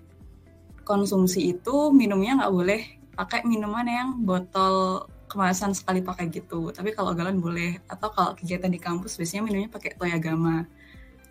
konsumsi 0.82 1.52
itu 1.52 1.92
minumnya 1.92 2.42
nggak 2.42 2.52
boleh 2.52 2.82
pakai 3.12 3.44
minuman 3.44 3.86
yang 3.86 4.08
botol 4.24 5.06
kemasan 5.28 5.76
sekali 5.76 6.00
pakai 6.00 6.32
gitu. 6.32 6.72
Tapi 6.72 6.96
kalau 6.96 7.12
galon 7.12 7.38
boleh. 7.38 7.78
Atau 7.86 8.08
kalau 8.12 8.32
kegiatan 8.32 8.72
di 8.72 8.80
kampus 8.80 9.20
biasanya 9.20 9.44
minumnya 9.44 9.68
pakai 9.68 9.92
toyagama. 9.96 10.64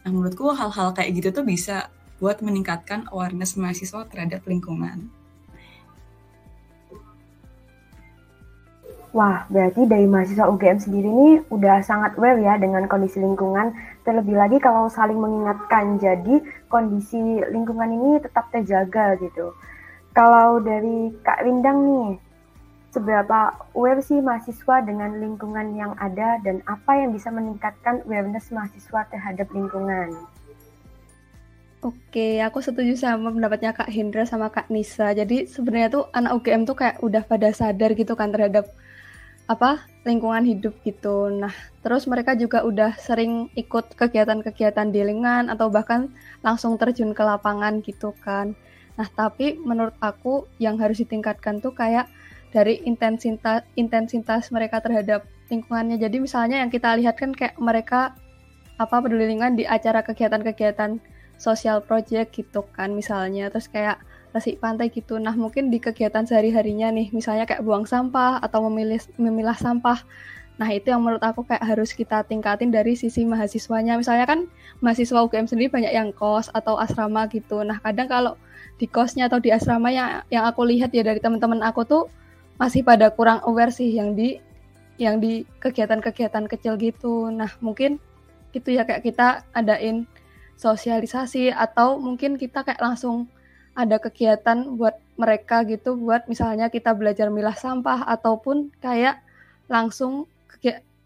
Nah 0.01 0.09
menurutku 0.09 0.53
hal-hal 0.53 0.93
kayak 0.93 1.09
gitu 1.17 1.29
tuh 1.41 1.45
bisa 1.45 1.89
buat 2.21 2.37
meningkatkan 2.45 3.09
awareness 3.09 3.57
mahasiswa 3.57 4.05
terhadap 4.05 4.45
lingkungan. 4.45 5.09
Wah, 9.11 9.43
berarti 9.51 9.83
dari 9.91 10.07
mahasiswa 10.07 10.47
UGM 10.47 10.79
sendiri 10.79 11.11
ini 11.11 11.29
udah 11.51 11.83
sangat 11.83 12.15
aware 12.15 12.39
ya 12.39 12.55
dengan 12.55 12.87
kondisi 12.87 13.19
lingkungan, 13.19 13.75
terlebih 14.07 14.39
lagi 14.39 14.55
kalau 14.63 14.87
saling 14.87 15.19
mengingatkan, 15.19 15.99
jadi 15.99 16.39
kondisi 16.71 17.19
lingkungan 17.51 17.91
ini 17.91 18.23
tetap 18.23 18.47
terjaga 18.55 19.19
gitu. 19.19 19.51
Kalau 20.15 20.63
dari 20.63 21.11
Kak 21.27 21.43
Rindang 21.43 21.83
nih, 21.83 22.09
seberapa 22.95 23.51
aware 23.75 23.99
sih 23.99 24.23
mahasiswa 24.23 24.79
dengan 24.79 25.19
lingkungan 25.19 25.75
yang 25.75 25.91
ada 25.99 26.39
dan 26.39 26.63
apa 26.63 27.03
yang 27.03 27.11
bisa 27.11 27.27
meningkatkan 27.35 27.99
awareness 28.07 28.47
mahasiswa 28.47 29.11
terhadap 29.11 29.51
lingkungan? 29.51 30.15
Oke, 31.83 32.39
aku 32.39 32.63
setuju 32.63 32.95
sama 32.95 33.33
pendapatnya 33.33 33.75
Kak 33.75 33.91
Hendra 33.91 34.23
sama 34.23 34.53
Kak 34.53 34.71
Nisa. 34.71 35.11
Jadi 35.11 35.51
sebenarnya 35.51 35.89
tuh 35.89 36.03
anak 36.15 36.39
UGM 36.39 36.63
tuh 36.63 36.79
kayak 36.79 37.03
udah 37.03 37.27
pada 37.27 37.51
sadar 37.51 37.91
gitu 37.97 38.13
kan 38.15 38.29
terhadap 38.31 38.71
apa 39.51 39.83
lingkungan 40.07 40.47
hidup 40.47 40.73
gitu. 40.87 41.29
Nah, 41.29 41.51
terus 41.83 42.07
mereka 42.07 42.33
juga 42.33 42.63
udah 42.63 42.95
sering 42.97 43.51
ikut 43.59 43.93
kegiatan-kegiatan 43.99 44.87
di 44.89 45.03
lingkungan 45.03 45.51
atau 45.51 45.67
bahkan 45.67 46.09
langsung 46.41 46.79
terjun 46.79 47.11
ke 47.11 47.21
lapangan 47.21 47.83
gitu 47.83 48.15
kan. 48.23 48.55
Nah, 48.95 49.07
tapi 49.11 49.59
menurut 49.59 49.93
aku 49.99 50.47
yang 50.57 50.79
harus 50.79 51.03
ditingkatkan 51.03 51.59
tuh 51.59 51.75
kayak 51.75 52.09
dari 52.51 52.83
intensitas 52.83 53.63
intensitas 53.75 54.49
mereka 54.49 54.79
terhadap 54.79 55.27
lingkungannya. 55.51 55.99
Jadi 55.99 56.17
misalnya 56.23 56.63
yang 56.63 56.71
kita 56.71 56.95
lihat 56.97 57.19
kan 57.19 57.35
kayak 57.35 57.59
mereka 57.59 58.15
apa 58.79 58.95
peduli 59.03 59.29
lingkungan 59.29 59.59
di 59.59 59.67
acara 59.67 60.01
kegiatan-kegiatan 60.01 60.97
sosial 61.37 61.83
project 61.85 62.33
gitu 62.33 62.65
kan 62.73 62.91
misalnya. 62.95 63.51
Terus 63.53 63.67
kayak 63.69 64.01
resik 64.31 64.63
pantai 64.63 64.87
gitu. 64.91 65.19
Nah, 65.19 65.35
mungkin 65.35 65.67
di 65.67 65.79
kegiatan 65.79 66.23
sehari-harinya 66.23 66.91
nih, 66.91 67.11
misalnya 67.11 67.43
kayak 67.43 67.63
buang 67.63 67.83
sampah 67.83 68.39
atau 68.39 68.63
memilih 68.71 68.99
memilah 69.19 69.55
sampah. 69.55 69.99
Nah, 70.55 70.69
itu 70.71 70.91
yang 70.93 71.03
menurut 71.03 71.23
aku 71.23 71.43
kayak 71.43 71.63
harus 71.63 71.91
kita 71.91 72.23
tingkatin 72.23 72.71
dari 72.71 72.95
sisi 72.95 73.27
mahasiswanya. 73.27 73.99
Misalnya 73.99 74.25
kan 74.29 74.39
mahasiswa 74.79 75.19
UGM 75.25 75.47
sendiri 75.49 75.67
banyak 75.71 75.91
yang 75.91 76.09
kos 76.15 76.47
atau 76.53 76.79
asrama 76.79 77.27
gitu. 77.27 77.63
Nah, 77.65 77.81
kadang 77.83 78.07
kalau 78.07 78.33
di 78.79 78.87
kosnya 78.87 79.27
atau 79.27 79.37
di 79.37 79.53
asrama 79.53 79.93
yang 79.93 80.25
yang 80.33 80.47
aku 80.47 80.65
lihat 80.65 80.89
ya 80.95 81.05
dari 81.05 81.21
teman-teman 81.21 81.61
aku 81.61 81.85
tuh 81.85 82.03
masih 82.57 82.85
pada 82.85 83.09
kurang 83.13 83.41
aware 83.45 83.73
sih 83.73 83.89
yang 83.89 84.13
di 84.13 84.37
yang 85.01 85.17
di 85.17 85.49
kegiatan-kegiatan 85.59 86.45
kecil 86.45 86.77
gitu. 86.77 87.27
Nah, 87.33 87.49
mungkin 87.57 87.97
gitu 88.53 88.69
ya 88.75 88.85
kayak 88.85 89.01
kita 89.01 89.43
adain 89.51 90.05
sosialisasi 90.61 91.49
atau 91.49 91.97
mungkin 91.97 92.37
kita 92.37 92.61
kayak 92.61 92.77
langsung 92.77 93.25
ada 93.71 93.97
kegiatan 93.97 94.75
buat 94.75 94.99
mereka 95.15 95.63
gitu 95.63 95.95
buat 95.95 96.27
misalnya 96.27 96.67
kita 96.67 96.91
belajar 96.91 97.31
milah 97.31 97.55
sampah 97.55 98.03
ataupun 98.03 98.73
kayak 98.83 99.23
langsung 99.71 100.27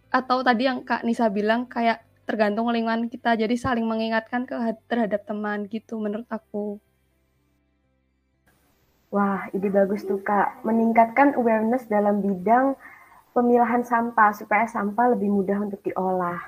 atau 0.10 0.42
tadi 0.42 0.66
yang 0.66 0.82
Kak 0.82 1.04
Nisa 1.04 1.28
bilang 1.28 1.68
kayak 1.68 2.00
tergantung 2.26 2.72
lingkungan 2.72 3.12
kita 3.12 3.38
jadi 3.38 3.54
saling 3.54 3.86
mengingatkan 3.86 4.48
ke 4.48 4.56
terhadap 4.90 5.28
teman 5.28 5.68
gitu 5.70 6.00
menurut 6.00 6.26
aku. 6.32 6.80
Wah, 9.14 9.48
ide 9.54 9.70
bagus 9.70 10.04
tuh 10.04 10.20
Kak. 10.24 10.66
Meningkatkan 10.66 11.38
awareness 11.38 11.86
dalam 11.88 12.20
bidang 12.20 12.76
pemilahan 13.36 13.84
sampah 13.84 14.32
supaya 14.32 14.66
sampah 14.66 15.14
lebih 15.14 15.30
mudah 15.30 15.60
untuk 15.62 15.80
diolah. 15.84 16.48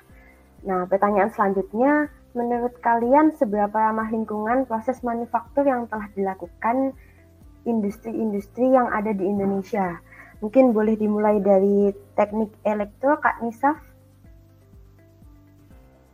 Nah, 0.63 0.83
pertanyaan 0.89 1.31
selanjutnya, 1.31 2.11
menurut 2.37 2.77
kalian 2.85 3.33
seberapa 3.33 3.73
ramah 3.73 4.13
lingkungan 4.13 4.69
proses 4.69 5.01
manufaktur 5.01 5.65
yang 5.65 5.89
telah 5.89 6.05
dilakukan 6.13 6.93
industri-industri 7.65 8.69
yang 8.69 8.93
ada 8.93 9.09
di 9.09 9.25
Indonesia? 9.25 9.97
Mungkin 10.45 10.69
boleh 10.69 10.93
dimulai 10.93 11.41
dari 11.41 11.89
teknik 12.13 12.53
elektro, 12.61 13.17
Kak 13.17 13.41
Nisaf? 13.41 13.81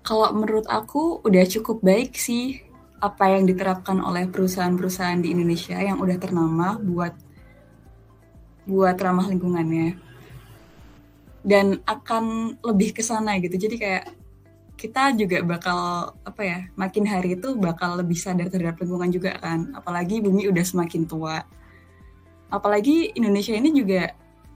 Kalau 0.08 0.32
menurut 0.32 0.64
aku 0.72 1.20
udah 1.28 1.44
cukup 1.44 1.84
baik 1.84 2.16
sih 2.16 2.64
apa 3.04 3.36
yang 3.36 3.44
diterapkan 3.44 4.00
oleh 4.00 4.32
perusahaan-perusahaan 4.32 5.20
di 5.20 5.36
Indonesia 5.36 5.76
yang 5.76 6.00
udah 6.00 6.16
ternama 6.16 6.80
buat 6.80 7.12
buat 8.64 8.96
ramah 8.96 9.28
lingkungannya 9.28 10.00
dan 11.44 11.84
akan 11.84 12.56
lebih 12.64 12.96
ke 12.96 13.04
sana 13.04 13.36
gitu 13.44 13.60
jadi 13.60 13.76
kayak 13.76 14.06
kita 14.84 15.16
juga 15.16 15.40
bakal 15.48 16.12
apa 16.28 16.42
ya 16.44 16.60
makin 16.76 17.08
hari 17.08 17.40
itu 17.40 17.56
bakal 17.56 17.96
lebih 17.96 18.20
sadar 18.20 18.52
terhadap 18.52 18.84
lingkungan 18.84 19.08
juga 19.16 19.40
kan 19.40 19.72
apalagi 19.72 20.20
bumi 20.20 20.52
udah 20.52 20.66
semakin 20.68 21.08
tua 21.08 21.40
apalagi 22.52 23.16
Indonesia 23.16 23.56
ini 23.56 23.72
juga 23.72 24.12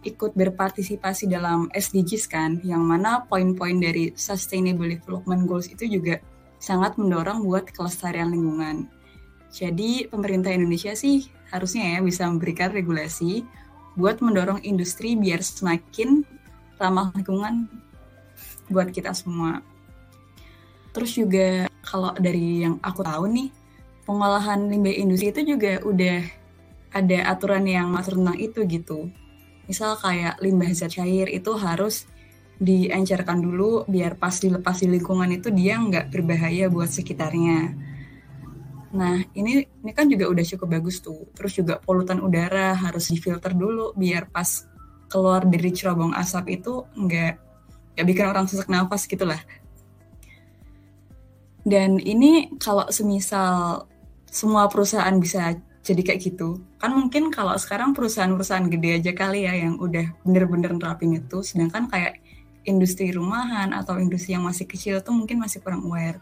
ikut 0.06 0.38
berpartisipasi 0.38 1.28
dalam 1.28 1.68
SDGs 1.74 2.32
kan, 2.32 2.62
yang 2.62 2.86
mana 2.86 3.26
poin-poin 3.26 3.76
dari 3.82 4.14
Sustainable 4.14 4.88
Development 4.88 5.44
Goals 5.44 5.68
itu 5.68 5.84
juga 5.90 6.22
sangat 6.62 6.96
mendorong 6.96 7.44
buat 7.44 7.68
kelestarian 7.76 8.32
lingkungan. 8.32 8.88
Jadi 9.52 10.08
pemerintah 10.08 10.54
Indonesia 10.54 10.94
sih 10.94 11.28
harusnya 11.50 11.98
ya 11.98 12.00
bisa 12.04 12.28
memberikan 12.28 12.72
regulasi 12.72 13.44
buat 13.98 14.22
mendorong 14.22 14.62
industri 14.62 15.18
biar 15.18 15.42
semakin 15.42 16.22
ramah 16.78 17.10
lingkungan 17.16 17.66
buat 18.70 18.92
kita 18.94 19.16
semua. 19.16 19.64
Terus 20.92 21.12
juga 21.16 21.48
kalau 21.84 22.12
dari 22.18 22.68
yang 22.68 22.80
aku 22.84 23.04
tahu 23.04 23.26
nih, 23.32 23.50
pengolahan 24.08 24.68
limbah 24.68 24.96
industri 24.96 25.32
itu 25.32 25.56
juga 25.56 25.80
udah 25.84 26.20
ada 26.96 27.18
aturan 27.32 27.64
yang 27.68 27.92
masuk 27.92 28.18
tentang 28.20 28.38
itu 28.40 28.60
gitu 28.66 29.00
misal 29.68 30.00
kayak 30.00 30.40
limbah 30.40 30.72
zat 30.72 30.96
cair 30.96 31.28
itu 31.28 31.52
harus 31.60 32.08
diencerkan 32.58 33.44
dulu 33.44 33.86
biar 33.86 34.18
pas 34.18 34.34
dilepas 34.34 34.82
di 34.82 34.90
lingkungan 34.90 35.30
itu 35.30 35.54
dia 35.54 35.78
nggak 35.78 36.10
berbahaya 36.10 36.72
buat 36.74 36.90
sekitarnya. 36.90 37.76
Nah 38.98 39.22
ini 39.38 39.62
ini 39.62 39.92
kan 39.94 40.10
juga 40.10 40.26
udah 40.26 40.42
cukup 40.42 40.82
bagus 40.82 41.04
tuh. 41.04 41.30
Terus 41.38 41.54
juga 41.54 41.78
polutan 41.78 42.18
udara 42.18 42.74
harus 42.74 43.14
difilter 43.14 43.54
dulu 43.54 43.94
biar 43.94 44.32
pas 44.34 44.66
keluar 45.12 45.46
dari 45.46 45.70
cerobong 45.70 46.18
asap 46.18 46.58
itu 46.64 46.88
nggak 46.98 47.34
nggak 47.94 48.06
bikin 48.08 48.26
orang 48.26 48.50
sesak 48.50 48.72
nafas 48.72 49.06
gitulah. 49.06 49.38
Dan 51.68 52.00
ini 52.00 52.56
kalau 52.64 52.88
semisal 52.88 53.84
semua 54.32 54.72
perusahaan 54.72 55.12
bisa 55.20 55.60
jadi 55.84 56.02
kayak 56.04 56.20
gitu. 56.24 56.64
Kan 56.80 56.96
mungkin 56.96 57.28
kalau 57.28 57.56
sekarang 57.60 57.92
perusahaan-perusahaan 57.92 58.72
gede 58.72 59.04
aja 59.04 59.12
kali 59.12 59.44
ya 59.44 59.56
yang 59.56 59.76
udah 59.76 60.16
bener-bener 60.24 60.72
nerapin 60.76 61.20
itu, 61.20 61.44
sedangkan 61.44 61.92
kayak 61.92 62.24
industri 62.68 63.12
rumahan 63.12 63.72
atau 63.76 64.00
industri 64.00 64.36
yang 64.36 64.44
masih 64.44 64.68
kecil 64.68 65.00
tuh 65.00 65.16
mungkin 65.16 65.40
masih 65.40 65.60
kurang 65.64 65.84
aware. 65.88 66.20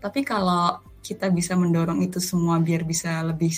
Tapi 0.00 0.24
kalau 0.24 0.80
kita 1.04 1.28
bisa 1.28 1.52
mendorong 1.56 2.00
itu 2.00 2.20
semua 2.20 2.60
biar 2.60 2.84
bisa 2.84 3.20
lebih 3.24 3.52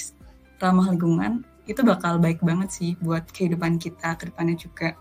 ramah 0.58 0.90
lingkungan, 0.90 1.46
itu 1.66 1.82
bakal 1.82 2.18
baik 2.22 2.42
banget 2.42 2.70
sih 2.70 2.90
buat 3.02 3.26
kehidupan 3.30 3.78
kita 3.78 4.14
ke 4.18 4.30
depannya 4.30 4.58
juga. 4.58 4.98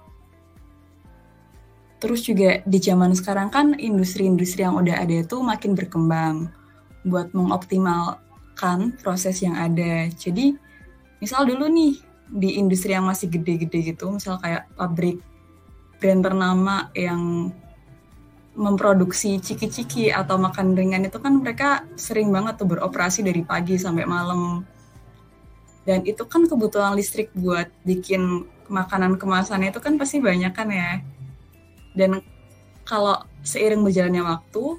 Terus 2.06 2.22
juga 2.22 2.62
di 2.70 2.78
zaman 2.78 3.18
sekarang 3.18 3.50
kan 3.50 3.74
industri-industri 3.82 4.62
yang 4.62 4.78
udah 4.78 5.02
ada 5.02 5.26
itu 5.26 5.42
makin 5.42 5.74
berkembang 5.74 6.54
buat 7.02 7.34
mengoptimal 7.34 8.22
kan 8.54 8.94
proses 9.02 9.42
yang 9.42 9.58
ada. 9.58 10.06
Jadi 10.14 10.54
misal 11.18 11.50
dulu 11.50 11.66
nih 11.66 11.98
di 12.30 12.62
industri 12.62 12.94
yang 12.94 13.10
masih 13.10 13.26
gede-gede 13.34 13.98
gitu, 13.98 14.14
misal 14.14 14.38
kayak 14.38 14.70
pabrik 14.78 15.18
brand 15.98 16.22
ternama 16.22 16.94
yang 16.94 17.50
memproduksi 18.54 19.42
ciki-ciki 19.42 20.14
atau 20.14 20.38
makan 20.38 20.78
ringan 20.78 21.10
itu 21.10 21.18
kan 21.18 21.42
mereka 21.42 21.90
sering 21.98 22.30
banget 22.30 22.62
tuh 22.62 22.70
beroperasi 22.70 23.26
dari 23.26 23.42
pagi 23.42 23.82
sampai 23.82 24.06
malam. 24.06 24.62
Dan 25.90 26.06
itu 26.06 26.22
kan 26.30 26.46
kebutuhan 26.46 26.94
listrik 26.94 27.34
buat 27.34 27.66
bikin 27.82 28.46
makanan 28.70 29.18
kemasan 29.18 29.66
itu 29.66 29.82
kan 29.82 29.98
pasti 29.98 30.22
banyak 30.22 30.54
kan 30.54 30.70
ya. 30.70 31.02
Dan 31.98 32.22
kalau 32.86 33.24
seiring 33.42 33.82
berjalannya 33.82 34.22
waktu, 34.22 34.78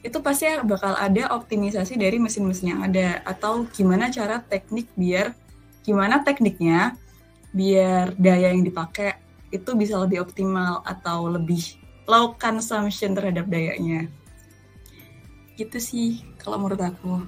itu 0.00 0.18
pasti 0.24 0.48
bakal 0.64 0.96
ada 0.96 1.36
optimisasi 1.36 2.00
dari 2.00 2.16
mesin-mesin 2.16 2.72
yang 2.72 2.80
ada. 2.86 3.20
Atau 3.28 3.68
gimana 3.68 4.08
cara 4.08 4.40
teknik 4.40 4.88
biar 4.96 5.36
gimana 5.84 6.22
tekniknya 6.24 6.94
biar 7.50 8.14
daya 8.14 8.54
yang 8.54 8.62
dipakai 8.62 9.18
itu 9.50 9.74
bisa 9.74 9.98
lebih 9.98 10.22
optimal 10.22 10.86
atau 10.86 11.26
lebih 11.26 11.74
low 12.06 12.38
consumption 12.38 13.12
terhadap 13.12 13.50
dayanya. 13.50 14.06
Gitu 15.58 15.76
sih 15.82 16.08
kalau 16.40 16.56
menurut 16.62 16.80
aku. 16.80 17.26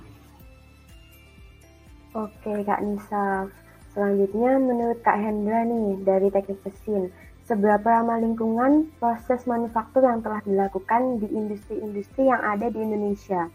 Oke 2.17 2.63
kak 2.65 2.81
Nisa. 2.81 3.49
Selanjutnya 3.93 4.57
menurut 4.57 4.99
kak 5.05 5.21
Hendra 5.21 5.69
nih 5.69 6.01
dari 6.01 6.29
teknik 6.33 6.61
mesin 6.65 7.13
seberapa 7.43 7.83
ramah 7.83 8.23
lingkungan 8.23 8.91
proses 9.03 9.43
manufaktur 9.51 10.07
yang 10.07 10.23
telah 10.23 10.41
dilakukan 10.47 11.19
di 11.19 11.29
industri-industri 11.31 12.31
yang 12.31 12.43
ada 12.43 12.71
di 12.71 12.79
Indonesia? 12.79 13.51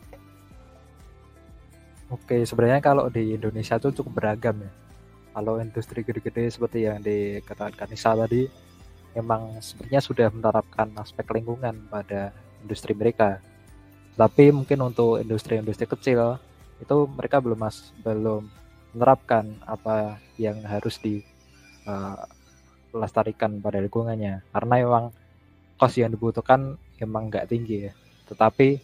Oke, 2.07 2.47
sebenarnya 2.47 2.79
kalau 2.79 3.11
di 3.11 3.35
Indonesia 3.35 3.75
itu 3.75 3.91
cukup 3.99 4.23
beragam 4.23 4.63
ya. 4.63 4.71
Kalau 5.37 5.59
industri 5.59 6.01
gede-gede 6.01 6.49
seperti 6.49 6.87
yang 6.87 7.03
dikatakan 7.03 7.87
Nisa 7.91 8.15
tadi, 8.15 8.47
memang 9.13 9.59
sebenarnya 9.59 10.01
sudah 10.01 10.27
menerapkan 10.31 10.87
aspek 10.97 11.27
lingkungan 11.35 11.77
pada 11.91 12.31
industri 12.63 12.95
mereka. 12.95 13.43
Tapi 14.17 14.49
mungkin 14.49 14.81
untuk 14.81 15.21
industri-industri 15.21 15.85
kecil 15.85 16.41
itu 16.81 16.95
mereka 17.13 17.37
belum 17.37 17.57
mas 17.57 17.93
belum 18.01 18.49
menerapkan 18.97 19.45
apa 19.65 20.17
yang 20.41 20.57
harus 20.65 20.97
di 20.97 21.21
uh, 21.85 22.17
melestarikan 22.93 23.59
pada 23.59 23.81
lingkungannya. 23.83 24.43
Karena 24.51 24.75
memang 24.83 25.05
kos 25.77 25.93
yang 25.97 26.11
dibutuhkan 26.11 26.75
emang 26.97 27.29
nggak 27.29 27.47
tinggi 27.49 27.89
ya. 27.89 27.93
Tetapi 28.27 28.79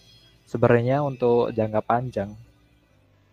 sebenarnya 0.45 1.01
untuk 1.01 1.51
jangka 1.51 1.81
panjang 1.83 2.29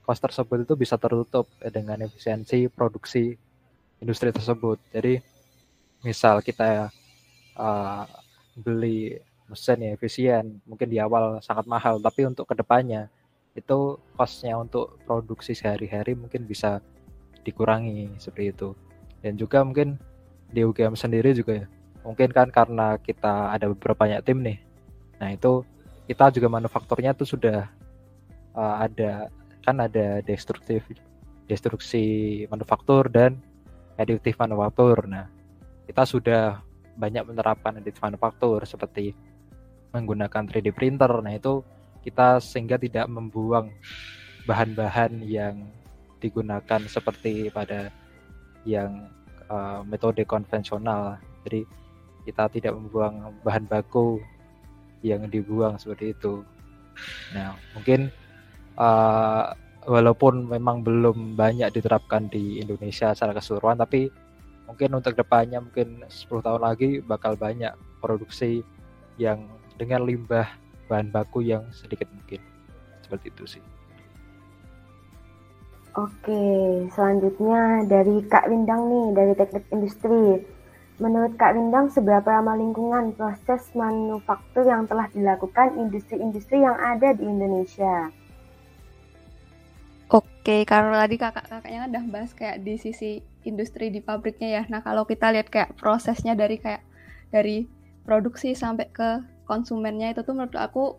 kos 0.04 0.18
tersebut 0.18 0.66
itu 0.66 0.74
bisa 0.74 0.98
tertutup 0.98 1.46
dengan 1.60 2.02
efisiensi 2.02 2.66
produksi 2.66 3.36
industri 4.02 4.34
tersebut. 4.34 4.80
Jadi 4.90 5.20
misal 6.02 6.40
kita 6.40 6.88
uh, 7.54 8.04
beli 8.56 9.20
mesin 9.46 9.82
yang 9.82 9.92
efisien 9.94 10.62
mungkin 10.64 10.88
di 10.88 10.98
awal 11.02 11.42
sangat 11.42 11.66
mahal 11.66 11.98
tapi 11.98 12.22
untuk 12.22 12.46
ke 12.46 12.54
depannya 12.54 13.10
itu 13.58 13.98
kosnya 14.14 14.54
untuk 14.54 15.02
produksi 15.02 15.58
sehari-hari 15.58 16.14
mungkin 16.14 16.46
bisa 16.46 16.78
dikurangi 17.42 18.14
seperti 18.22 18.54
itu. 18.54 18.70
Dan 19.20 19.36
juga 19.36 19.60
mungkin 19.66 20.00
di 20.50 20.66
UGM 20.66 20.98
sendiri 20.98 21.32
juga 21.32 21.64
ya. 21.64 21.66
Mungkin 22.02 22.30
kan 22.32 22.48
karena 22.50 22.96
kita 22.98 23.54
ada 23.54 23.70
beberapa 23.70 24.06
banyak 24.06 24.20
tim 24.24 24.42
nih. 24.42 24.58
Nah 25.20 25.30
itu 25.34 25.62
kita 26.10 26.34
juga 26.34 26.48
manufakturnya 26.50 27.14
tuh 27.14 27.28
sudah 27.28 27.70
uh, 28.56 28.76
ada 28.82 29.30
kan 29.62 29.76
ada 29.78 30.24
destruktif 30.24 30.82
destruksi 31.44 32.46
manufaktur 32.48 33.06
dan 33.10 33.38
additive 34.00 34.38
manufaktur. 34.40 35.06
Nah 35.06 35.28
kita 35.86 36.02
sudah 36.06 36.62
banyak 36.96 37.26
menerapkan 37.26 37.78
additive 37.78 38.02
manufaktur 38.02 38.64
seperti 38.64 39.12
menggunakan 39.92 40.46
3D 40.46 40.72
printer. 40.74 41.10
Nah 41.20 41.36
itu 41.36 41.62
kita 42.00 42.40
sehingga 42.40 42.80
tidak 42.80 43.06
membuang 43.12 43.68
bahan-bahan 44.48 45.20
yang 45.20 45.68
digunakan 46.20 46.80
seperti 46.88 47.52
pada 47.52 47.92
yang 48.64 49.08
uh, 49.50 49.82
metode 49.84 50.22
konvensional. 50.24 51.18
Jadi 51.44 51.66
kita 52.24 52.46
tidak 52.48 52.72
membuang 52.78 53.34
bahan 53.42 53.66
baku 53.66 54.22
yang 55.02 55.26
dibuang 55.26 55.76
seperti 55.76 56.14
itu. 56.14 56.46
Nah, 57.34 57.56
mungkin 57.74 58.12
uh, 58.78 59.52
walaupun 59.88 60.46
memang 60.46 60.84
belum 60.86 61.34
banyak 61.34 61.72
diterapkan 61.74 62.28
di 62.28 62.60
Indonesia 62.62 63.10
secara 63.16 63.34
keseluruhan, 63.34 63.80
tapi 63.80 64.12
mungkin 64.68 65.02
untuk 65.02 65.16
depannya 65.18 65.58
mungkin 65.58 66.04
10 66.06 66.46
tahun 66.46 66.62
lagi 66.62 67.02
bakal 67.02 67.34
banyak 67.34 67.74
produksi 67.98 68.62
yang 69.18 69.48
dengan 69.80 70.04
limbah 70.04 70.46
bahan 70.86 71.08
baku 71.08 71.42
yang 71.42 71.64
sedikit 71.72 72.06
mungkin. 72.12 72.40
Seperti 73.00 73.32
itu 73.32 73.58
sih. 73.58 73.64
Oke, 75.98 76.42
selanjutnya 76.94 77.82
dari 77.90 78.22
Kak 78.30 78.46
Windang 78.46 78.86
nih, 78.86 79.06
dari 79.10 79.32
teknik 79.34 79.66
industri. 79.74 80.38
Menurut 81.02 81.34
Kak 81.34 81.58
Windang, 81.58 81.90
seberapa 81.90 82.30
ramah 82.30 82.54
lingkungan 82.54 83.10
proses 83.18 83.66
manufaktur 83.74 84.70
yang 84.70 84.86
telah 84.86 85.10
dilakukan 85.10 85.74
industri-industri 85.74 86.62
yang 86.62 86.78
ada 86.78 87.10
di 87.10 87.26
Indonesia? 87.26 88.06
Oke, 90.14 90.62
karena 90.62 91.02
tadi 91.02 91.16
kakak-kakaknya 91.18 91.78
kan 91.82 91.90
udah 91.90 92.04
bahas 92.06 92.30
kayak 92.38 92.62
di 92.62 92.78
sisi 92.78 93.22
industri 93.42 93.90
di 93.90 93.98
pabriknya 93.98 94.62
ya. 94.62 94.62
Nah, 94.70 94.86
kalau 94.86 95.02
kita 95.02 95.34
lihat 95.34 95.50
kayak 95.50 95.74
prosesnya 95.74 96.38
dari 96.38 96.62
kayak 96.62 96.86
dari 97.34 97.66
produksi 98.06 98.54
sampai 98.54 98.86
ke 98.94 99.26
konsumennya 99.42 100.14
itu 100.14 100.22
tuh 100.22 100.38
menurut 100.38 100.54
aku 100.54 100.98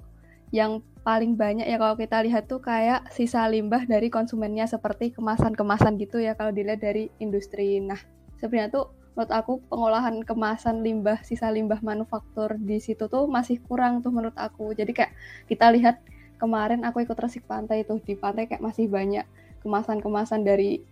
yang 0.52 0.84
paling 1.02 1.34
banyak 1.34 1.66
ya 1.66 1.82
kalau 1.82 1.98
kita 1.98 2.22
lihat 2.22 2.46
tuh 2.46 2.62
kayak 2.62 3.10
sisa 3.10 3.50
limbah 3.50 3.90
dari 3.90 4.14
konsumennya 4.14 4.70
seperti 4.70 5.10
kemasan-kemasan 5.18 5.98
gitu 5.98 6.22
ya 6.22 6.38
kalau 6.38 6.54
dilihat 6.54 6.78
dari 6.78 7.10
industri. 7.18 7.82
Nah, 7.82 7.98
sebenarnya 8.38 8.70
tuh 8.70 8.86
menurut 9.18 9.32
aku 9.34 9.54
pengolahan 9.68 10.22
kemasan 10.22 10.86
limbah 10.86 11.20
sisa 11.26 11.50
limbah 11.50 11.82
manufaktur 11.82 12.56
di 12.56 12.78
situ 12.78 13.10
tuh 13.10 13.26
masih 13.26 13.58
kurang 13.66 14.06
tuh 14.06 14.14
menurut 14.14 14.38
aku. 14.38 14.78
Jadi 14.78 14.94
kayak 14.94 15.12
kita 15.50 15.74
lihat 15.74 16.06
kemarin 16.38 16.86
aku 16.86 17.02
ikut 17.02 17.18
resik 17.18 17.50
pantai 17.50 17.82
itu 17.82 17.98
di 18.06 18.14
pantai 18.14 18.46
kayak 18.46 18.62
masih 18.62 18.86
banyak 18.86 19.26
kemasan-kemasan 19.66 20.46
dari 20.46 20.86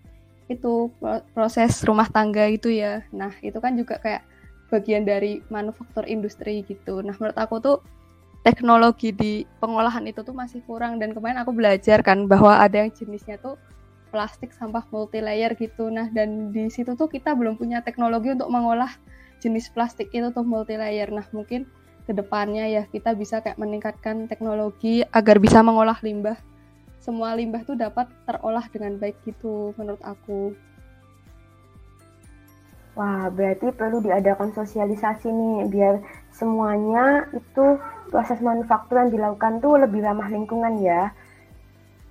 itu 0.49 0.89
proses 1.37 1.85
rumah 1.85 2.09
tangga 2.09 2.49
itu 2.49 2.73
ya. 2.73 3.05
Nah, 3.13 3.29
itu 3.45 3.61
kan 3.61 3.77
juga 3.77 4.01
kayak 4.01 4.25
bagian 4.73 5.05
dari 5.05 5.45
manufaktur 5.53 6.09
industri 6.09 6.65
gitu. 6.65 7.05
Nah, 7.05 7.13
menurut 7.17 7.37
aku 7.37 7.61
tuh 7.61 7.77
teknologi 8.49 9.13
di 9.13 9.45
pengolahan 9.61 10.01
itu 10.09 10.25
tuh 10.25 10.33
masih 10.33 10.65
kurang 10.65 10.97
dan 10.97 11.13
kemarin 11.13 11.37
aku 11.45 11.53
belajar 11.53 12.01
kan 12.01 12.25
bahwa 12.25 12.57
ada 12.57 12.81
yang 12.81 12.89
jenisnya 12.89 13.37
tuh 13.37 13.61
plastik 14.09 14.49
sampah 14.49 14.81
multi 14.89 15.21
layer 15.21 15.53
gitu. 15.53 15.93
Nah, 15.93 16.09
dan 16.09 16.49
di 16.49 16.65
situ 16.73 16.97
tuh 16.97 17.05
kita 17.05 17.37
belum 17.37 17.61
punya 17.61 17.85
teknologi 17.85 18.33
untuk 18.33 18.49
mengolah 18.49 18.89
jenis 19.37 19.69
plastik 19.69 20.09
itu 20.09 20.33
tuh 20.33 20.41
multi 20.41 20.81
layer. 20.81 21.13
Nah, 21.13 21.29
mungkin 21.29 21.69
ke 22.09 22.11
depannya 22.17 22.65
ya 22.65 22.83
kita 22.89 23.13
bisa 23.13 23.37
kayak 23.45 23.61
meningkatkan 23.61 24.25
teknologi 24.25 25.05
agar 25.13 25.37
bisa 25.37 25.61
mengolah 25.61 26.01
limbah. 26.01 26.41
Semua 26.97 27.37
limbah 27.37 27.61
tuh 27.61 27.77
dapat 27.77 28.09
terolah 28.25 28.65
dengan 28.73 28.97
baik 28.97 29.21
gitu 29.29 29.77
menurut 29.77 30.01
aku. 30.01 30.57
Wah, 32.99 33.31
berarti 33.31 33.71
perlu 33.71 34.03
diadakan 34.03 34.51
sosialisasi 34.51 35.31
nih 35.31 35.71
biar 35.71 36.03
semuanya 36.35 37.31
itu 37.31 37.79
proses 38.11 38.43
manufaktur 38.43 38.99
yang 38.99 39.07
dilakukan 39.07 39.63
tuh 39.63 39.79
lebih 39.79 40.03
ramah 40.03 40.27
lingkungan 40.27 40.83
ya. 40.83 41.15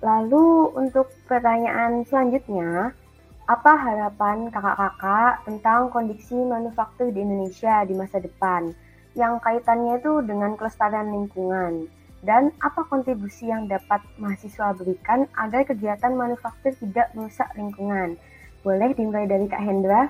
Lalu 0.01 0.73
untuk 0.73 1.13
pertanyaan 1.29 2.01
selanjutnya, 2.09 2.97
apa 3.45 3.71
harapan 3.77 4.49
kakak-kakak 4.49 5.45
tentang 5.45 5.93
kondisi 5.93 6.33
manufaktur 6.41 7.13
di 7.13 7.21
Indonesia 7.21 7.85
di 7.85 7.93
masa 7.93 8.17
depan 8.17 8.73
yang 9.13 9.37
kaitannya 9.45 10.01
itu 10.01 10.25
dengan 10.25 10.57
kelestarian 10.57 11.13
lingkungan? 11.13 11.85
Dan 12.25 12.49
apa 12.65 12.81
kontribusi 12.89 13.45
yang 13.45 13.69
dapat 13.69 14.01
mahasiswa 14.17 14.73
berikan 14.73 15.29
agar 15.37 15.69
kegiatan 15.69 16.17
manufaktur 16.17 16.73
tidak 16.81 17.13
merusak 17.13 17.53
lingkungan? 17.53 18.17
Boleh 18.65 18.89
dimulai 18.97 19.29
dari 19.29 19.45
Kak 19.45 19.61
Hendra? 19.61 20.09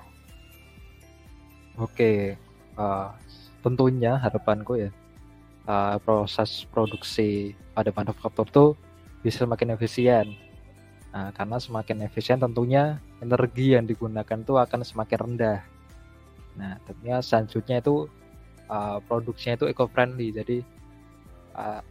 Oke, 1.79 2.35
uh, 2.75 3.07
tentunya 3.63 4.19
harapanku 4.19 4.75
ya 4.75 4.91
uh, 5.63 5.95
proses 6.03 6.67
produksi 6.67 7.55
pada 7.71 7.95
manufaktur 7.95 8.43
tuh 8.51 8.69
bisa 9.23 9.47
semakin 9.47 9.79
efisien. 9.79 10.35
Nah, 11.15 11.31
karena 11.31 11.55
semakin 11.55 12.03
efisien 12.03 12.37
tentunya 12.37 12.99
energi 13.23 13.79
yang 13.79 13.87
digunakan 13.87 14.43
tuh 14.43 14.59
akan 14.59 14.83
semakin 14.83 15.17
rendah. 15.23 15.59
Nah, 16.59 16.75
tentunya 16.83 17.23
selanjutnya 17.23 17.79
itu 17.79 18.11
uh, 18.67 18.99
produksinya 19.07 19.55
itu 19.55 19.65
eco-friendly. 19.71 20.35
Jadi 20.35 20.57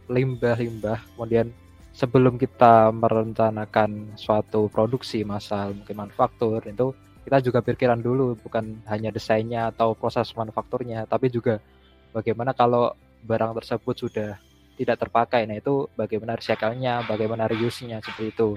limbah-limbah 0.09 0.97
uh, 0.97 1.05
kemudian 1.13 1.53
sebelum 1.93 2.41
kita 2.41 2.89
merencanakan 2.89 4.17
suatu 4.17 4.65
produksi 4.69 5.21
masal 5.21 5.77
mungkin 5.77 6.09
manufaktur 6.09 6.61
itu 6.65 6.93
kita 7.29 7.45
juga 7.45 7.61
pikiran 7.61 8.01
dulu 8.01 8.33
bukan 8.41 8.81
hanya 8.89 9.13
desainnya 9.13 9.69
atau 9.69 9.93
proses 9.93 10.33
manufakturnya 10.33 11.05
tapi 11.05 11.29
juga 11.29 11.61
bagaimana 12.09 12.57
kalau 12.57 12.97
barang 13.21 13.53
tersebut 13.61 13.95
sudah 14.09 14.41
tidak 14.79 14.97
terpakai. 14.97 15.43
Nah, 15.43 15.59
itu 15.59 15.91
bagaimana 15.93 16.39
recycle-nya, 16.39 17.03
bagaimana 17.03 17.51
reuse-nya 17.51 17.99
seperti 17.99 18.31
itu. 18.31 18.55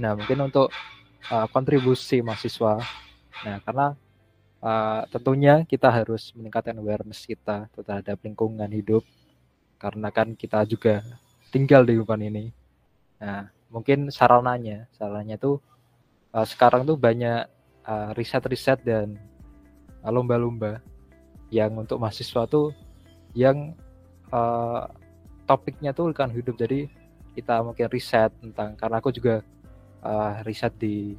Nah, 0.00 0.16
mungkin 0.16 0.48
untuk 0.48 0.72
uh, 1.28 1.46
kontribusi 1.52 2.24
mahasiswa. 2.24 2.80
Nah, 3.44 3.56
karena 3.60 3.92
uh, 4.64 5.04
tentunya 5.12 5.62
kita 5.68 5.92
harus 5.92 6.32
meningkatkan 6.32 6.80
awareness 6.80 7.28
kita 7.28 7.68
terhadap 7.70 8.16
lingkungan 8.24 8.66
hidup 8.72 9.04
karena 9.76 10.08
kan 10.08 10.32
kita 10.32 10.64
juga 10.64 11.04
tinggal 11.52 11.84
di 11.84 12.00
lingkungan 12.00 12.24
ini. 12.32 12.44
Nah, 13.20 13.52
mungkin 13.68 14.08
sarananya, 14.08 14.88
sarannya 14.96 15.36
tuh 15.36 15.60
uh, 16.32 16.48
sekarang 16.48 16.88
tuh 16.88 16.96
banyak 16.96 17.44
riset-riset 17.86 18.82
uh, 18.82 18.86
dan 18.86 19.06
lomba-lomba 20.02 20.82
yang 21.54 21.78
untuk 21.78 22.02
mahasiswa 22.02 22.46
tuh 22.50 22.74
yang 23.34 23.74
uh, 24.34 24.90
topiknya 25.46 25.94
tuh 25.94 26.10
lingkungan 26.10 26.34
hidup. 26.34 26.58
Jadi 26.58 26.90
kita 27.38 27.62
mungkin 27.62 27.86
riset 27.92 28.32
tentang 28.42 28.74
karena 28.74 28.96
aku 28.98 29.14
juga 29.14 29.44
uh, 30.02 30.42
riset 30.42 30.74
di 30.80 31.14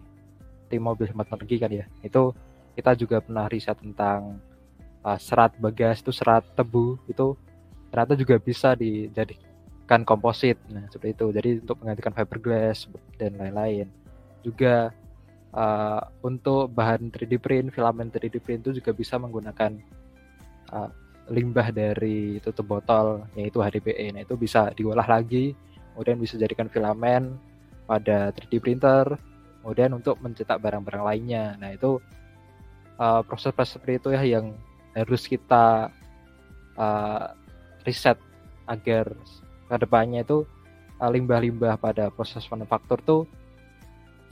tim 0.68 0.84
mobil 0.84 1.08
hemat 1.08 1.32
energi 1.32 1.56
kan 1.62 1.72
ya. 1.72 1.86
Itu 2.04 2.36
kita 2.76 2.94
juga 3.00 3.24
pernah 3.24 3.48
riset 3.48 3.80
tentang 3.80 4.42
uh, 5.08 5.20
serat 5.20 5.56
bagas 5.58 6.04
itu 6.04 6.12
serat 6.12 6.44
tebu 6.54 7.00
itu 7.08 7.34
ternyata 7.88 8.14
juga 8.20 8.36
bisa 8.42 8.76
dijadikan 8.76 10.04
komposit. 10.04 10.60
Nah 10.68 10.84
seperti 10.92 11.16
itu. 11.16 11.26
Jadi 11.32 11.50
untuk 11.64 11.80
menggantikan 11.80 12.12
fiberglass 12.12 12.92
dan 13.16 13.40
lain-lain. 13.40 13.88
Juga 14.44 14.92
uh, 15.54 16.02
untuk 16.26 16.74
bahan 16.74 17.14
3D 17.14 17.40
print 17.40 17.68
filament 17.72 18.12
3D 18.12 18.42
print 18.44 18.68
itu 18.68 18.82
juga 18.84 18.92
bisa 18.92 19.16
menggunakan 19.22 19.72
uh, 20.74 20.90
limbah 21.28 21.76
dari 21.76 22.40
tutup 22.40 22.80
botol 22.80 23.28
yaitu 23.36 23.60
HDPE. 23.60 24.16
Nah, 24.16 24.22
itu 24.24 24.40
bisa 24.40 24.72
diolah 24.74 25.06
lagi, 25.06 25.52
kemudian 25.94 26.18
bisa 26.20 26.40
jadikan 26.40 26.72
filamen 26.72 27.36
pada 27.84 28.32
3D 28.32 28.64
printer, 28.64 29.16
kemudian 29.64 29.92
untuk 29.96 30.20
mencetak 30.24 30.60
barang-barang 30.64 31.04
lainnya. 31.04 31.60
Nah, 31.60 31.76
itu 31.76 32.00
uh, 33.00 33.22
proses-proses 33.28 33.76
seperti 33.76 34.00
itu 34.00 34.10
ya 34.16 34.24
yang 34.24 34.56
harus 34.96 35.28
kita 35.28 35.92
uh, 36.80 37.26
riset 37.84 38.18
agar 38.68 39.12
ke 39.68 39.76
depannya 39.80 40.24
itu 40.24 40.48
limbah 40.98 41.38
limbah-limbah 41.38 41.76
pada 41.78 42.10
proses 42.10 42.42
manufaktur 42.50 42.98
tuh 43.06 43.22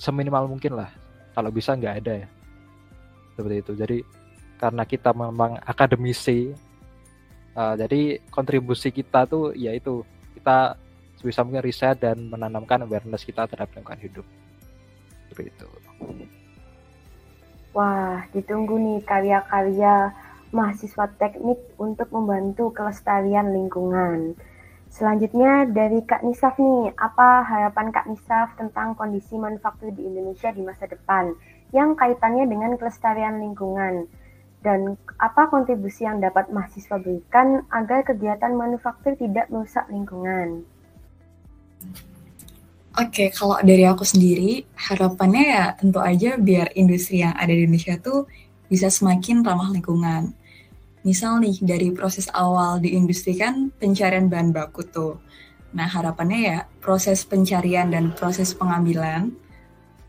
seminimal 0.01 0.49
mungkin 0.49 0.75
lah. 0.75 0.89
Kalau 1.35 1.51
bisa 1.51 1.75
nggak 1.75 1.95
ada 1.99 2.13
ya. 2.23 2.27
Seperti 3.35 3.55
itu. 3.59 3.71
Jadi 3.75 3.97
karena 4.55 4.87
kita 4.87 5.11
memang 5.11 5.59
akademisi 5.67 6.55
Uh, 7.55 7.71
jadi 7.79 8.19
kontribusi 8.35 8.91
kita 8.91 9.23
tuh 9.23 9.55
yaitu 9.55 10.03
kita 10.35 10.75
sebisa 11.15 11.39
mungkin 11.39 11.63
riset 11.63 11.95
dan 12.03 12.27
menanamkan 12.27 12.83
awareness 12.83 13.23
kita 13.23 13.47
terhadap 13.47 13.71
lingkungan 13.79 14.03
hidup. 14.03 14.27
Seperti 15.31 15.55
itu. 15.55 15.67
Wah, 17.71 18.27
ditunggu 18.35 18.75
nih 18.75 18.99
karya-karya 19.07 20.11
mahasiswa 20.51 21.07
teknik 21.15 21.63
untuk 21.79 22.11
membantu 22.11 22.75
kelestarian 22.75 23.55
lingkungan. 23.55 24.35
Selanjutnya 24.95 25.67
dari 25.67 25.99
Kak 26.07 26.23
Nisaf 26.23 26.55
nih, 26.55 26.95
apa 26.95 27.43
harapan 27.43 27.91
Kak 27.91 28.07
Nisaf 28.07 28.55
tentang 28.55 28.95
kondisi 28.95 29.35
manufaktur 29.35 29.91
di 29.91 30.07
Indonesia 30.07 30.55
di 30.55 30.63
masa 30.63 30.87
depan 30.87 31.35
yang 31.75 31.99
kaitannya 31.99 32.47
dengan 32.47 32.79
kelestarian 32.79 33.43
lingkungan? 33.43 34.07
dan 34.65 34.97
apa 35.21 35.45
kontribusi 35.53 36.09
yang 36.09 36.17
dapat 36.17 36.49
mahasiswa 36.49 36.97
berikan 36.97 37.61
agar 37.69 38.01
kegiatan 38.01 38.49
manufaktur 38.57 39.13
tidak 39.13 39.45
merusak 39.53 39.85
lingkungan. 39.93 40.65
Oke, 42.97 43.29
kalau 43.29 43.61
dari 43.61 43.85
aku 43.85 44.01
sendiri, 44.01 44.65
harapannya 44.73 45.43
ya 45.53 45.65
tentu 45.77 46.01
aja 46.01 46.41
biar 46.41 46.73
industri 46.73 47.21
yang 47.21 47.37
ada 47.37 47.53
di 47.53 47.69
Indonesia 47.69 48.01
tuh 48.01 48.25
bisa 48.65 48.89
semakin 48.89 49.45
ramah 49.45 49.69
lingkungan. 49.69 50.33
Misal 51.05 51.37
nih, 51.37 51.61
dari 51.61 51.93
proses 51.93 52.25
awal 52.33 52.81
di 52.81 52.97
industri 52.97 53.37
kan 53.37 53.69
pencarian 53.77 54.25
bahan 54.25 54.49
baku 54.49 54.81
tuh. 54.89 55.21
Nah, 55.77 55.85
harapannya 55.85 56.39
ya 56.41 56.57
proses 56.81 57.21
pencarian 57.29 57.93
dan 57.93 58.09
proses 58.09 58.57
pengambilan, 58.57 59.29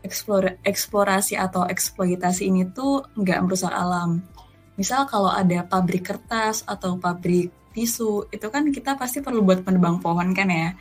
eksplor 0.01 0.57
eksplorasi 0.65 1.37
atau 1.37 1.69
eksploitasi 1.69 2.49
ini 2.49 2.65
tuh 2.73 3.05
nggak 3.13 3.45
merusak 3.45 3.69
alam. 3.69 4.25
Misal 4.73 5.05
kalau 5.05 5.29
ada 5.29 5.61
pabrik 5.61 6.01
kertas 6.01 6.65
atau 6.65 6.97
pabrik 6.97 7.53
tisu, 7.77 8.25
itu 8.33 8.49
kan 8.49 8.65
kita 8.73 8.97
pasti 8.97 9.21
perlu 9.21 9.45
buat 9.45 9.61
menebang 9.69 10.01
pohon 10.01 10.33
kan 10.33 10.49
ya. 10.49 10.73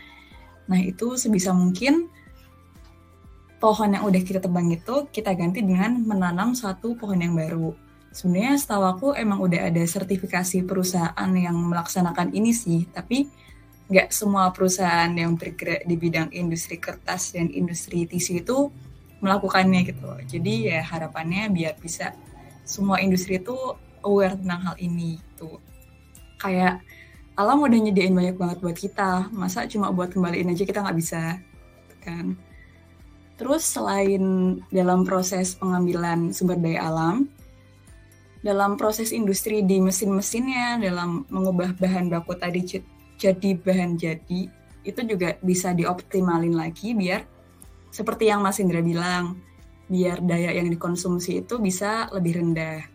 Nah, 0.65 0.81
itu 0.81 1.21
sebisa 1.21 1.53
mungkin 1.53 2.09
pohon 3.61 3.93
yang 3.93 4.09
udah 4.09 4.23
kita 4.25 4.41
tebang 4.41 4.73
itu 4.73 5.13
kita 5.13 5.37
ganti 5.37 5.61
dengan 5.61 6.01
menanam 6.01 6.57
satu 6.57 6.97
pohon 6.97 7.21
yang 7.21 7.37
baru 7.37 7.86
sebenarnya 8.17 8.57
setahu 8.57 8.85
aku 8.89 9.07
emang 9.13 9.45
udah 9.45 9.69
ada 9.69 9.85
sertifikasi 9.85 10.65
perusahaan 10.65 11.31
yang 11.37 11.53
melaksanakan 11.53 12.33
ini 12.33 12.57
sih, 12.57 12.89
tapi 12.89 13.29
nggak 13.93 14.09
semua 14.09 14.49
perusahaan 14.57 15.13
yang 15.13 15.37
bergerak 15.37 15.85
di 15.85 15.95
bidang 16.01 16.33
industri 16.33 16.81
kertas 16.81 17.37
dan 17.37 17.53
industri 17.53 18.09
tisu 18.09 18.41
itu 18.41 18.73
melakukannya 19.21 19.85
gitu. 19.85 20.09
Jadi 20.25 20.73
ya 20.73 20.81
harapannya 20.81 21.53
biar 21.53 21.77
bisa 21.77 22.17
semua 22.65 23.05
industri 23.05 23.37
itu 23.37 23.55
aware 24.01 24.35
tentang 24.41 24.73
hal 24.73 24.77
ini 24.81 25.21
tuh. 25.37 25.61
Kayak 26.41 26.81
alam 27.37 27.61
udah 27.61 27.79
nyediain 27.79 28.17
banyak 28.17 28.41
banget 28.41 28.59
buat 28.65 28.77
kita, 28.81 29.29
masa 29.29 29.69
cuma 29.69 29.93
buat 29.93 30.09
kembaliin 30.09 30.57
aja 30.57 30.65
kita 30.65 30.81
nggak 30.81 30.97
bisa, 30.97 31.37
kan? 32.01 32.33
Terus 33.37 33.61
selain 33.69 34.57
dalam 34.73 35.05
proses 35.05 35.53
pengambilan 35.53 36.33
sumber 36.33 36.57
daya 36.57 36.89
alam, 36.89 37.29
dalam 38.47 38.79
proses 38.79 39.11
industri 39.11 39.67
di 39.67 39.83
mesin-mesinnya, 39.83 40.79
dalam 40.79 41.27
mengubah 41.27 41.75
bahan 41.75 42.07
baku 42.07 42.39
tadi 42.39 42.63
jadi 43.19 43.51
bahan 43.59 43.99
jadi, 43.99 44.47
itu 44.87 45.01
juga 45.03 45.35
bisa 45.43 45.75
dioptimalin 45.75 46.55
lagi 46.55 46.95
biar 46.95 47.27
seperti 47.91 48.31
yang 48.31 48.47
Mas 48.47 48.63
Indra 48.63 48.79
bilang, 48.79 49.43
biar 49.91 50.23
daya 50.23 50.55
yang 50.55 50.71
dikonsumsi 50.71 51.43
itu 51.43 51.59
bisa 51.59 52.07
lebih 52.15 52.39
rendah. 52.39 52.87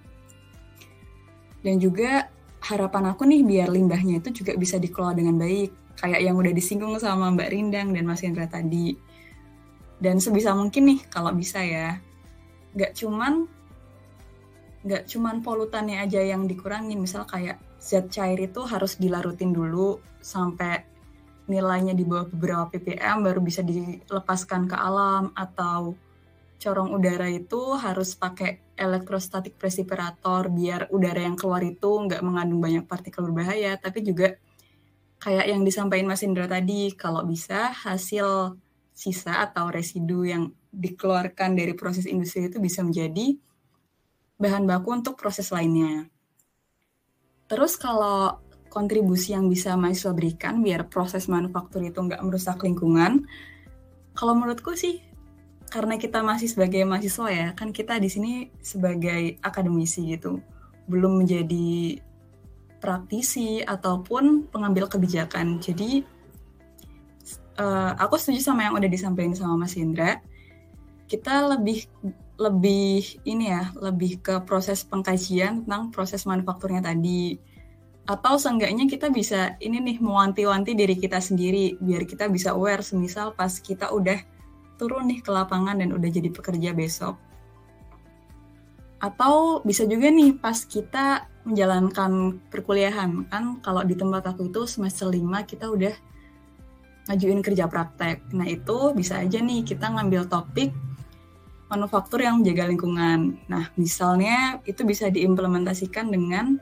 Dan 1.59 1.83
juga 1.83 2.31
harapan 2.63 3.11
aku 3.11 3.27
nih 3.27 3.43
biar 3.43 3.67
limbahnya 3.67 4.23
itu 4.23 4.31
juga 4.31 4.55
bisa 4.55 4.79
dikelola 4.79 5.19
dengan 5.19 5.35
baik, 5.35 5.99
kayak 5.99 6.21
yang 6.23 6.39
udah 6.39 6.53
disinggung 6.55 6.95
sama 6.95 7.27
Mbak 7.27 7.49
Rindang 7.51 7.91
dan 7.91 8.07
Mas 8.07 8.23
Indra 8.23 8.47
tadi. 8.47 8.95
Dan 9.99 10.23
sebisa 10.23 10.55
mungkin 10.55 10.95
nih 10.95 10.99
kalau 11.11 11.35
bisa 11.35 11.59
ya, 11.59 11.99
nggak 12.71 12.95
cuman 12.95 13.51
nggak 14.81 15.05
cuman 15.05 15.45
polutannya 15.45 16.01
aja 16.01 16.21
yang 16.21 16.49
dikurangin. 16.49 16.97
Misal 16.97 17.25
kayak 17.29 17.61
zat 17.77 18.09
cair 18.09 18.37
itu 18.37 18.61
harus 18.65 18.97
dilarutin 18.97 19.53
dulu 19.53 20.01
sampai 20.21 20.85
nilainya 21.49 21.97
di 21.97 22.05
bawah 22.07 22.29
beberapa 22.31 22.71
ppm 22.71 23.25
baru 23.25 23.39
bisa 23.41 23.61
dilepaskan 23.61 24.69
ke 24.69 24.75
alam. 24.77 25.33
Atau 25.37 25.97
corong 26.61 26.93
udara 26.93 27.25
itu 27.29 27.73
harus 27.77 28.13
pakai 28.13 28.73
elektrostatik 28.77 29.57
precipitator 29.57 30.49
biar 30.49 30.89
udara 30.93 31.21
yang 31.25 31.37
keluar 31.37 31.61
itu 31.65 31.89
nggak 31.89 32.21
mengandung 32.25 32.61
banyak 32.61 32.85
partikel 32.85 33.25
berbahaya. 33.29 33.77
Tapi 33.77 34.01
juga 34.01 34.37
kayak 35.21 35.45
yang 35.45 35.61
disampaikan 35.61 36.09
Mas 36.09 36.25
Indra 36.25 36.49
tadi 36.49 36.89
kalau 36.97 37.21
bisa 37.21 37.69
hasil 37.69 38.57
sisa 38.91 39.45
atau 39.45 39.69
residu 39.69 40.25
yang 40.25 40.49
dikeluarkan 40.73 41.53
dari 41.53 41.73
proses 41.77 42.09
industri 42.09 42.49
itu 42.49 42.57
bisa 42.57 42.81
menjadi 42.81 43.37
bahan 44.41 44.65
baku 44.65 44.97
untuk 44.97 45.13
proses 45.13 45.53
lainnya. 45.53 46.09
Terus 47.45 47.77
kalau 47.77 48.41
kontribusi 48.73 49.37
yang 49.37 49.51
bisa 49.51 49.77
mahasiswa 49.77 50.15
berikan 50.15 50.65
biar 50.65 50.89
proses 50.89 51.29
manufaktur 51.29 51.85
itu 51.85 51.99
nggak 52.01 52.23
merusak 52.25 52.57
lingkungan, 52.65 53.29
kalau 54.17 54.33
menurutku 54.33 54.73
sih 54.73 55.03
karena 55.71 55.95
kita 55.95 56.19
masih 56.19 56.51
sebagai 56.51 56.83
mahasiswa 56.83 57.27
ya, 57.31 57.47
kan 57.55 57.71
kita 57.71 57.95
di 58.01 58.09
sini 58.11 58.31
sebagai 58.59 59.39
akademisi 59.39 60.17
gitu, 60.17 60.41
belum 60.89 61.23
menjadi 61.23 62.01
praktisi 62.81 63.61
ataupun 63.63 64.51
pengambil 64.51 64.89
kebijakan. 64.89 65.61
Jadi 65.63 66.03
uh, 67.55 67.93
aku 67.95 68.17
setuju 68.19 68.51
sama 68.51 68.67
yang 68.67 68.75
udah 68.75 68.89
disampaikan 68.89 69.37
sama 69.37 69.63
Mas 69.63 69.77
Indra. 69.77 70.19
Kita 71.07 71.55
lebih 71.55 71.87
lebih 72.41 73.21
ini 73.21 73.53
ya, 73.53 73.69
lebih 73.77 74.17
ke 74.25 74.41
proses 74.41 74.81
pengkajian 74.81 75.61
tentang 75.61 75.93
proses 75.93 76.25
manufakturnya 76.25 76.81
tadi. 76.81 77.37
Atau 78.09 78.41
seenggaknya 78.41 78.89
kita 78.89 79.13
bisa 79.13 79.53
ini 79.61 79.77
nih 79.77 79.97
mewanti-wanti 80.01 80.73
diri 80.73 80.97
kita 80.97 81.21
sendiri 81.21 81.77
biar 81.77 82.09
kita 82.09 82.25
bisa 82.33 82.57
aware 82.57 82.81
semisal 82.81 83.37
pas 83.37 83.53
kita 83.61 83.93
udah 83.93 84.17
turun 84.81 85.05
nih 85.05 85.21
ke 85.21 85.29
lapangan 85.29 85.77
dan 85.77 85.93
udah 85.93 86.09
jadi 86.09 86.33
pekerja 86.33 86.73
besok. 86.73 87.13
Atau 88.97 89.61
bisa 89.61 89.85
juga 89.85 90.09
nih 90.09 90.33
pas 90.41 90.57
kita 90.65 91.29
menjalankan 91.45 92.41
perkuliahan 92.49 93.29
kan 93.29 93.61
kalau 93.61 93.85
di 93.85 93.93
tempat 93.93 94.33
aku 94.33 94.49
itu 94.49 94.65
semester 94.65 95.09
5 95.09 95.21
kita 95.45 95.69
udah 95.69 95.93
ngajuin 97.09 97.41
kerja 97.41 97.65
praktek. 97.65 98.29
Nah, 98.33 98.45
itu 98.45 98.93
bisa 98.93 99.21
aja 99.21 99.41
nih 99.41 99.65
kita 99.65 99.89
ngambil 99.89 100.29
topik 100.29 100.69
manufaktur 101.71 102.19
yang 102.19 102.43
menjaga 102.43 102.67
lingkungan. 102.67 103.39
Nah, 103.47 103.71
misalnya 103.79 104.59
itu 104.67 104.83
bisa 104.83 105.07
diimplementasikan 105.07 106.11
dengan 106.11 106.59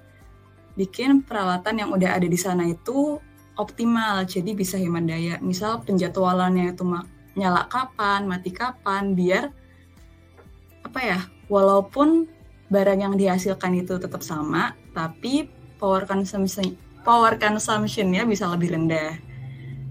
bikin 0.77 1.25
peralatan 1.25 1.81
yang 1.81 1.89
udah 1.89 2.13
ada 2.13 2.29
di 2.29 2.37
sana 2.37 2.69
itu 2.69 3.17
optimal, 3.57 4.23
jadi 4.29 4.53
bisa 4.53 4.77
hemat 4.77 5.09
daya. 5.09 5.41
Misal 5.41 5.81
penjadwalannya 5.81 6.77
itu 6.77 6.85
nyala 7.33 7.65
kapan, 7.65 8.29
mati 8.29 8.53
kapan, 8.53 9.17
biar 9.17 9.49
apa 10.85 10.99
ya, 11.01 11.19
walaupun 11.49 12.29
barang 12.69 12.99
yang 13.01 13.13
dihasilkan 13.17 13.81
itu 13.81 13.97
tetap 13.97 14.21
sama, 14.21 14.77
tapi 14.93 15.49
power 15.81 16.05
consumption 16.05 16.77
power 17.01 17.35
consumption-nya 17.41 18.29
bisa 18.29 18.45
lebih 18.45 18.77
rendah. 18.77 19.17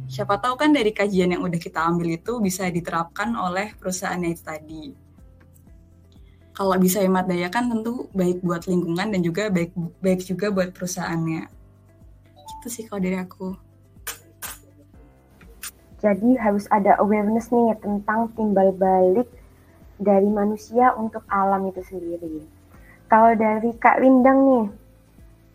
Siapa 0.08 0.40
tahu 0.40 0.56
kan 0.56 0.72
dari 0.72 0.94
kajian 0.94 1.36
yang 1.36 1.44
udah 1.44 1.60
kita 1.60 1.84
ambil 1.84 2.16
itu 2.16 2.40
bisa 2.40 2.64
diterapkan 2.72 3.36
oleh 3.36 3.76
perusahaannya 3.76 4.30
itu 4.32 4.40
tadi 4.40 5.07
kalau 6.58 6.74
bisa 6.74 6.98
hemat 6.98 7.30
daya 7.30 7.46
kan 7.46 7.70
tentu 7.70 8.10
baik 8.10 8.42
buat 8.42 8.66
lingkungan 8.66 9.14
dan 9.14 9.22
juga 9.22 9.46
baik 9.46 9.70
baik 10.02 10.26
juga 10.26 10.50
buat 10.50 10.74
perusahaannya. 10.74 11.46
Itu 12.58 12.66
sih 12.66 12.90
kalau 12.90 12.98
dari 12.98 13.14
aku. 13.14 13.54
Jadi 16.02 16.34
harus 16.34 16.66
ada 16.74 16.98
awareness 16.98 17.54
nih 17.54 17.78
tentang 17.78 18.34
timbal 18.34 18.74
balik 18.74 19.30
dari 20.02 20.26
manusia 20.26 20.90
untuk 20.98 21.22
alam 21.30 21.62
itu 21.70 21.78
sendiri. 21.86 22.42
Kalau 23.06 23.38
dari 23.38 23.70
Kak 23.78 24.02
Windang 24.02 24.38
nih, 24.50 24.66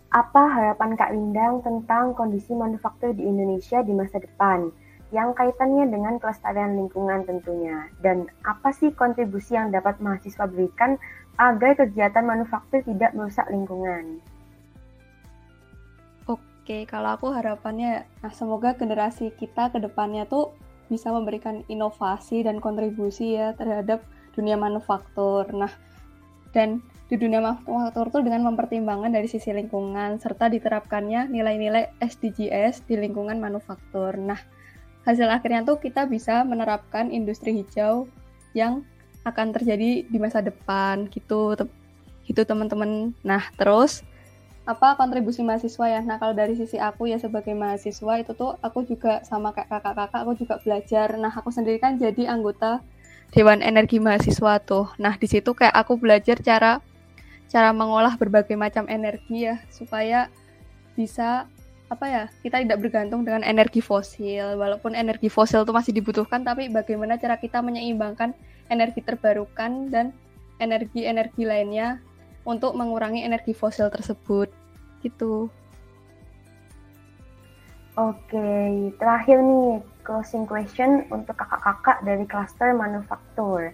apa 0.07 0.43
harapan 0.55 0.95
Kak 0.95 1.11
Windang 1.11 1.53
tentang 1.67 2.15
kondisi 2.15 2.55
manufaktur 2.55 3.11
di 3.11 3.27
Indonesia 3.27 3.83
di 3.83 3.91
masa 3.91 4.23
depan? 4.23 4.71
Yang 5.13 5.37
kaitannya 5.37 5.93
dengan 5.93 6.17
kelestarian 6.17 6.73
lingkungan 6.73 7.21
tentunya. 7.29 7.85
Dan 8.01 8.25
apa 8.41 8.73
sih 8.73 8.89
kontribusi 8.97 9.53
yang 9.53 9.69
dapat 9.69 10.01
mahasiswa 10.01 10.49
berikan 10.49 10.97
agar 11.37 11.77
kegiatan 11.77 12.25
manufaktur 12.25 12.81
tidak 12.81 13.13
merusak 13.13 13.45
lingkungan? 13.53 14.17
Oke, 16.25 16.89
kalau 16.89 17.13
aku 17.13 17.29
harapannya, 17.29 18.09
nah 18.25 18.33
semoga 18.33 18.73
generasi 18.73 19.29
kita 19.37 19.69
ke 19.69 19.77
depannya 19.77 20.25
tuh 20.25 20.49
bisa 20.89 21.13
memberikan 21.13 21.61
inovasi 21.69 22.41
dan 22.41 22.57
kontribusi 22.57 23.37
ya 23.37 23.53
terhadap 23.53 24.01
dunia 24.33 24.57
manufaktur. 24.57 25.45
Nah, 25.53 25.69
dan 26.57 26.81
di 27.11 27.21
dunia 27.21 27.43
manufaktur 27.43 28.09
tuh 28.09 28.21
dengan 28.25 28.49
mempertimbangkan 28.49 29.13
dari 29.13 29.29
sisi 29.29 29.53
lingkungan 29.53 30.17
serta 30.17 30.49
diterapkannya 30.49 31.29
nilai-nilai 31.29 32.01
SDGs 32.01 32.89
di 32.89 32.95
lingkungan 32.97 33.37
manufaktur. 33.37 34.17
Nah, 34.17 34.39
hasil 35.03 35.27
akhirnya 35.27 35.67
tuh 35.67 35.79
kita 35.79 36.07
bisa 36.07 36.41
menerapkan 36.47 37.11
industri 37.11 37.63
hijau 37.63 38.07
yang 38.55 38.83
akan 39.23 39.55
terjadi 39.55 40.03
di 40.07 40.17
masa 40.19 40.43
depan 40.43 41.07
gitu 41.11 41.55
gitu 42.23 42.41
teman-teman. 42.43 43.11
Nah 43.23 43.51
terus 43.55 44.03
apa 44.63 44.95
kontribusi 44.95 45.43
mahasiswa 45.43 45.85
ya? 45.91 46.01
Nah 46.03 46.15
kalau 46.19 46.31
dari 46.31 46.55
sisi 46.55 46.79
aku 46.79 47.11
ya 47.11 47.19
sebagai 47.19 47.51
mahasiswa 47.51 48.13
itu 48.19 48.31
tuh 48.31 48.55
aku 48.63 48.87
juga 48.87 49.19
sama 49.27 49.51
kakak-kakak 49.51 50.23
aku 50.23 50.39
juga 50.39 50.55
belajar. 50.63 51.19
Nah 51.19 51.31
aku 51.31 51.51
sendiri 51.51 51.83
kan 51.83 51.99
jadi 51.99 52.31
anggota 52.31 52.79
Dewan 53.35 53.59
Energi 53.59 53.99
Mahasiswa 53.99 54.63
tuh. 54.63 54.87
Nah 55.01 55.19
di 55.19 55.27
situ 55.27 55.51
kayak 55.51 55.75
aku 55.75 55.99
belajar 55.99 56.39
cara 56.39 56.79
cara 57.51 57.69
mengolah 57.75 58.15
berbagai 58.15 58.55
macam 58.55 58.87
energi 58.87 59.51
ya 59.51 59.59
supaya 59.67 60.31
bisa 60.95 61.45
apa 61.93 62.05
ya 62.09 62.23
kita 62.41 62.65
tidak 62.65 62.81
bergantung 62.81 63.21
dengan 63.21 63.45
energi 63.45 63.79
fosil 63.79 64.57
walaupun 64.57 64.97
energi 64.97 65.29
fosil 65.29 65.61
itu 65.61 65.69
masih 65.69 65.93
dibutuhkan 65.93 66.41
tapi 66.41 66.67
bagaimana 66.73 67.21
cara 67.21 67.37
kita 67.37 67.61
menyeimbangkan 67.61 68.33
energi 68.73 69.05
terbarukan 69.05 69.93
dan 69.93 70.09
energi-energi 70.57 71.45
lainnya 71.45 72.01
untuk 72.43 72.75
mengurangi 72.75 73.23
energi 73.23 73.55
fosil 73.55 73.87
tersebut 73.93 74.51
gitu. 75.03 75.47
Oke, 77.93 78.49
terakhir 78.97 79.37
nih 79.37 79.77
closing 80.01 80.49
question 80.49 81.05
untuk 81.13 81.37
kakak-kakak 81.37 82.01
dari 82.01 82.25
klaster 82.25 82.73
manufaktur. 82.73 83.69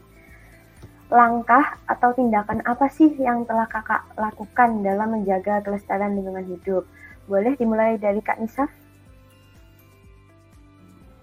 Langkah 1.08 1.80
atau 1.88 2.14
tindakan 2.14 2.62
apa 2.68 2.92
sih 2.92 3.16
yang 3.18 3.48
telah 3.48 3.66
kakak 3.66 4.04
lakukan 4.20 4.84
dalam 4.84 5.16
menjaga 5.16 5.64
kelestarian 5.64 6.20
lingkungan 6.20 6.46
hidup? 6.46 6.84
Boleh 7.30 7.54
dimulai 7.54 8.02
dari 8.02 8.18
Kak 8.26 8.42
Nisa? 8.42 8.66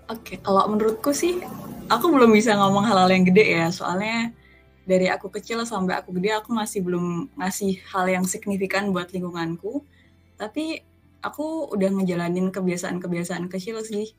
Oke, 0.06 0.38
kalau 0.38 0.70
menurutku 0.70 1.10
sih, 1.10 1.42
aku 1.90 2.14
belum 2.14 2.30
bisa 2.30 2.54
ngomong 2.54 2.86
hal-hal 2.86 3.10
yang 3.10 3.26
gede 3.26 3.58
ya, 3.58 3.66
soalnya 3.74 4.30
dari 4.86 5.10
aku 5.10 5.34
kecil 5.34 5.66
sampai 5.66 5.98
aku 5.98 6.14
gede, 6.14 6.30
aku 6.38 6.54
masih 6.54 6.86
belum 6.86 7.34
ngasih 7.34 7.82
hal 7.90 8.06
yang 8.06 8.22
signifikan 8.22 8.94
buat 8.94 9.10
lingkunganku. 9.10 9.82
Tapi 10.38 10.78
aku 11.26 11.74
udah 11.74 11.90
ngejalanin 11.90 12.54
kebiasaan-kebiasaan 12.54 13.50
kecil 13.50 13.82
sih 13.82 14.14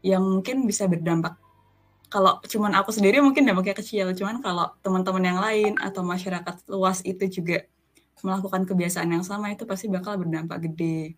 yang 0.00 0.24
mungkin 0.24 0.64
bisa 0.64 0.88
berdampak. 0.88 1.36
Kalau 2.08 2.40
cuman 2.40 2.72
aku 2.80 2.96
sendiri 2.96 3.20
mungkin 3.20 3.44
dampaknya 3.44 3.76
kecil, 3.76 4.16
cuman 4.16 4.40
kalau 4.40 4.72
teman-teman 4.80 5.20
yang 5.20 5.38
lain 5.38 5.72
atau 5.76 6.00
masyarakat 6.00 6.64
luas 6.72 7.04
itu 7.04 7.28
juga 7.28 7.68
melakukan 8.22 8.64
kebiasaan 8.68 9.10
yang 9.10 9.24
sama 9.24 9.52
itu 9.52 9.64
pasti 9.64 9.86
bakal 9.88 10.16
berdampak 10.20 10.70
gede. 10.70 11.16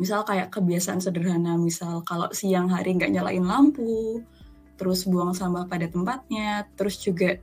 Misal 0.00 0.26
kayak 0.26 0.50
kebiasaan 0.50 0.98
sederhana, 0.98 1.54
misal 1.60 2.02
kalau 2.02 2.30
siang 2.34 2.70
hari 2.72 2.96
nggak 2.96 3.12
nyalain 3.12 3.44
lampu, 3.44 4.24
terus 4.74 5.06
buang 5.06 5.36
sampah 5.36 5.68
pada 5.68 5.86
tempatnya, 5.86 6.66
terus 6.74 6.98
juga 6.98 7.38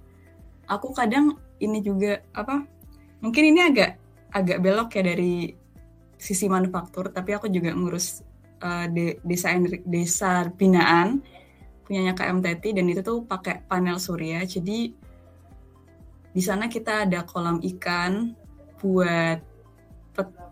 aku 0.67 0.91
kadang 0.91 1.39
ini 1.62 1.80
juga 1.80 2.19
apa? 2.36 2.65
Mungkin 3.24 3.43
ini 3.56 3.60
agak 3.63 3.91
agak 4.36 4.60
belok 4.60 4.89
ya 5.00 5.04
dari 5.15 5.56
sisi 6.19 6.52
manufaktur, 6.52 7.10
tapi 7.15 7.36
aku 7.36 7.48
juga 7.48 7.72
ngurus 7.72 8.22
uh, 8.60 8.86
de 8.91 9.17
desa 9.24 9.56
desa 9.88 10.48
binaan 10.52 11.24
punyanya 11.88 12.13
KMTT 12.13 12.78
dan 12.78 12.86
itu 12.86 13.02
tuh 13.02 13.26
pakai 13.26 13.65
panel 13.65 13.98
surya. 13.98 14.45
Jadi 14.45 14.93
di 16.30 16.41
sana 16.45 16.69
kita 16.69 17.10
ada 17.10 17.26
kolam 17.26 17.58
ikan 17.58 18.38
buat 18.80 19.39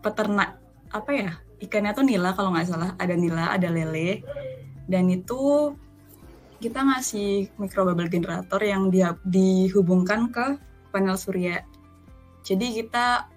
peternak 0.00 0.60
apa 0.88 1.10
ya 1.12 1.32
ikannya 1.58 1.92
tuh 1.94 2.06
nila 2.06 2.32
kalau 2.34 2.54
nggak 2.54 2.68
salah. 2.70 2.90
Ada 2.96 3.14
nila 3.18 3.50
ada 3.54 3.68
lele. 3.68 4.22
Dan 4.88 5.10
itu 5.12 5.74
kita 6.58 6.82
ngasih 6.82 7.54
microbubble 7.60 8.10
generator 8.10 8.58
yang 8.62 8.90
dia 8.90 9.14
dihubungkan 9.22 10.30
ke 10.32 10.58
panel 10.90 11.14
surya. 11.18 11.62
Jadi 12.42 12.82
kita 12.82 13.28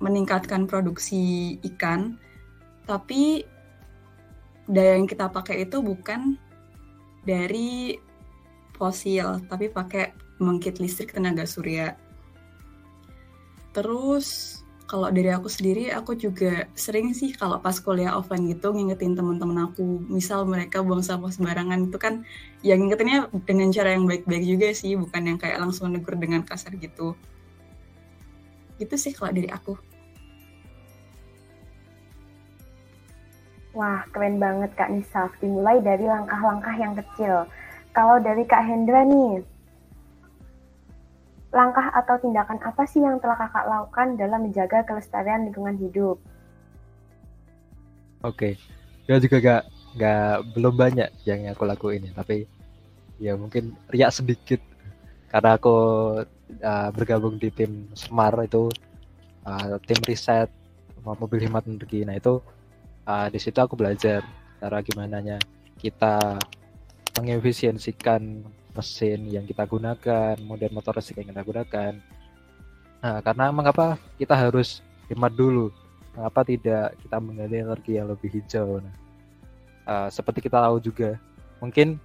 meningkatkan 0.00 0.64
produksi 0.64 1.56
ikan, 1.74 2.16
tapi 2.88 3.44
daya 4.68 4.96
yang 4.96 5.08
kita 5.08 5.28
pakai 5.28 5.68
itu 5.68 5.80
bukan 5.80 6.36
dari 7.24 7.96
fosil, 8.76 9.42
tapi 9.48 9.68
pakai 9.68 10.16
pembangkit 10.38 10.80
listrik 10.80 11.12
tenaga 11.12 11.44
surya. 11.44 11.96
Terus 13.78 14.58
kalau 14.90 15.06
dari 15.14 15.30
aku 15.30 15.46
sendiri, 15.46 15.94
aku 15.94 16.18
juga 16.18 16.66
sering 16.74 17.14
sih 17.14 17.30
kalau 17.30 17.62
pas 17.62 17.78
kuliah 17.78 18.18
offline 18.18 18.50
gitu 18.50 18.74
ngingetin 18.74 19.14
teman-teman 19.14 19.70
aku, 19.70 20.02
misal 20.10 20.42
mereka 20.42 20.82
buang 20.82 21.06
sampah 21.06 21.30
sembarangan 21.30 21.86
itu 21.86 21.94
kan, 21.94 22.26
yang 22.66 22.82
ngingetinnya 22.82 23.30
dengan 23.46 23.70
cara 23.70 23.94
yang 23.94 24.10
baik-baik 24.10 24.42
juga 24.42 24.74
sih, 24.74 24.98
bukan 24.98 25.22
yang 25.30 25.38
kayak 25.38 25.62
langsung 25.62 25.94
negur 25.94 26.18
dengan 26.18 26.42
kasar 26.42 26.74
gitu 26.74 27.14
Gitu 28.78 28.94
sih 28.94 29.12
kalau 29.14 29.30
dari 29.34 29.50
aku. 29.50 29.74
Wah, 33.74 34.02
keren 34.10 34.42
banget 34.42 34.74
Kak 34.74 34.90
Nisa. 34.90 35.30
Dimulai 35.38 35.78
dari 35.82 36.06
langkah-langkah 36.06 36.74
yang 36.74 36.94
kecil. 36.98 37.46
Kalau 37.94 38.18
dari 38.18 38.42
Kak 38.46 38.62
Hendra 38.66 39.06
nih, 39.06 39.42
langkah 41.48 41.88
atau 41.96 42.20
tindakan 42.20 42.60
apa 42.60 42.84
sih 42.84 43.00
yang 43.00 43.16
telah 43.24 43.36
kakak 43.40 43.64
lakukan 43.64 44.20
dalam 44.20 44.44
menjaga 44.44 44.84
kelestarian 44.84 45.48
lingkungan 45.48 45.80
hidup? 45.80 46.20
Oke, 48.20 48.58
ya 49.06 49.16
juga 49.22 49.38
gak, 49.40 49.62
gak 49.96 50.34
belum 50.52 50.74
banyak 50.74 51.08
yang 51.24 51.48
aku 51.48 51.64
lakuin 51.64 52.10
ya, 52.10 52.12
tapi 52.12 52.44
ya 53.18 53.32
mungkin 53.34 53.74
riak 53.90 54.14
sedikit 54.14 54.60
karena 55.28 55.56
aku 55.56 55.76
uh, 56.64 56.88
bergabung 56.92 57.36
di 57.36 57.52
tim 57.52 57.88
Smart 57.92 58.40
itu 58.44 58.72
uh, 59.44 59.76
tim 59.84 60.00
riset 60.04 60.48
mobil 61.04 61.40
hemat 61.48 61.64
energi. 61.64 62.04
Nah 62.04 62.16
itu 62.16 62.40
uh, 63.08 63.26
di 63.32 63.38
situ 63.40 63.56
aku 63.56 63.76
belajar 63.76 64.20
cara 64.58 64.78
gimana 64.82 65.38
kita 65.78 66.36
mengefisiensikan 67.16 68.44
mesin 68.78 69.26
yang 69.26 69.42
kita 69.42 69.66
gunakan, 69.66 70.38
model 70.46 70.70
motor 70.70 70.94
listrik 70.94 71.26
yang 71.26 71.34
kita 71.34 71.42
gunakan. 71.42 71.92
Nah, 73.02 73.18
karena 73.26 73.50
mengapa 73.50 73.98
kita 74.14 74.38
harus 74.38 74.78
hemat 75.10 75.34
dulu? 75.34 75.74
Mengapa 76.14 76.46
tidak 76.46 76.94
kita 77.02 77.18
menggali 77.18 77.56
energi 77.58 77.98
yang 77.98 78.06
lebih 78.06 78.30
hijau? 78.30 78.78
Nah, 78.78 78.94
uh, 79.90 80.08
seperti 80.08 80.46
kita 80.46 80.62
tahu 80.62 80.78
juga, 80.78 81.18
mungkin 81.58 81.98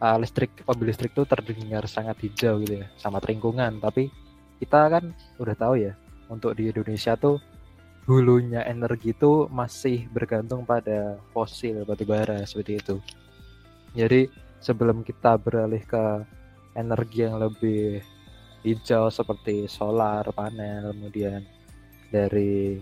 uh, 0.00 0.16
listrik 0.20 0.52
mobil 0.64 0.92
listrik 0.92 1.12
itu 1.12 1.24
terdengar 1.24 1.84
sangat 1.88 2.16
hijau 2.20 2.60
gitu 2.64 2.84
ya 2.84 2.86
sama 3.00 3.20
lingkungan 3.24 3.80
tapi 3.80 4.12
kita 4.60 4.88
kan 4.88 5.04
udah 5.36 5.56
tahu 5.56 5.74
ya 5.80 5.92
untuk 6.32 6.56
di 6.56 6.72
Indonesia 6.72 7.14
tuh 7.16 7.40
hulunya 8.06 8.62
energi 8.64 9.12
itu 9.12 9.50
masih 9.50 10.06
bergantung 10.14 10.62
pada 10.62 11.18
fosil 11.34 11.82
batu 11.82 12.06
bara 12.06 12.42
seperti 12.46 12.80
itu 12.80 12.96
jadi 13.96 14.30
sebelum 14.60 15.06
kita 15.06 15.36
beralih 15.40 15.82
ke 15.84 16.24
energi 16.76 17.24
yang 17.24 17.40
lebih 17.40 18.00
hijau 18.66 19.08
seperti 19.08 19.70
solar 19.70 20.26
panel 20.34 20.90
kemudian 20.92 21.42
dari 22.10 22.80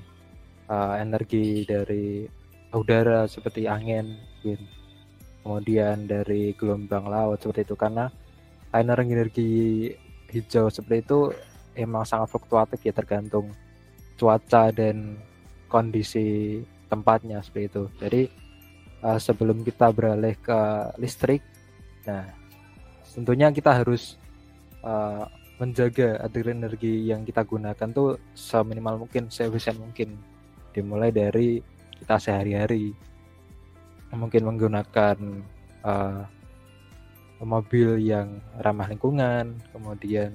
uh, 0.68 0.94
energi 0.96 1.64
dari 1.68 2.24
udara 2.74 3.28
seperti 3.28 3.68
angin 3.70 4.16
wind 4.42 4.84
kemudian 5.44 6.08
dari 6.08 6.56
gelombang 6.56 7.04
laut 7.04 7.36
seperti 7.36 7.68
itu. 7.68 7.76
Karena 7.76 8.08
energi 8.72 9.12
energi 9.12 9.50
hijau 10.32 10.72
seperti 10.72 11.04
itu 11.04 11.20
emang 11.76 12.08
sangat 12.08 12.32
fluktuatif 12.32 12.80
ya 12.80 12.96
tergantung 12.96 13.52
cuaca 14.16 14.72
dan 14.72 15.20
kondisi 15.68 16.58
tempatnya 16.88 17.44
seperti 17.44 17.68
itu. 17.68 17.84
Jadi 18.00 18.22
uh, 19.04 19.20
sebelum 19.20 19.60
kita 19.62 19.92
beralih 19.92 20.34
ke 20.40 20.60
listrik 20.96 21.44
nah 22.04 22.24
tentunya 23.14 23.48
kita 23.54 23.82
harus 23.82 24.20
uh, 24.84 25.24
menjaga 25.58 26.18
agar 26.18 26.50
energi 26.50 27.08
yang 27.08 27.22
kita 27.22 27.46
gunakan 27.46 27.88
tuh 27.94 28.18
seminimal 28.34 29.06
mungkin 29.06 29.30
seefisien 29.30 29.78
mungkin. 29.78 30.18
Dimulai 30.74 31.14
dari 31.14 31.62
kita 32.02 32.18
sehari-hari. 32.18 32.90
Mungkin 34.10 34.42
menggunakan 34.46 35.16
uh, 35.86 36.22
mobil 37.42 37.98
yang 38.02 38.42
ramah 38.58 38.90
lingkungan, 38.90 39.58
kemudian 39.70 40.34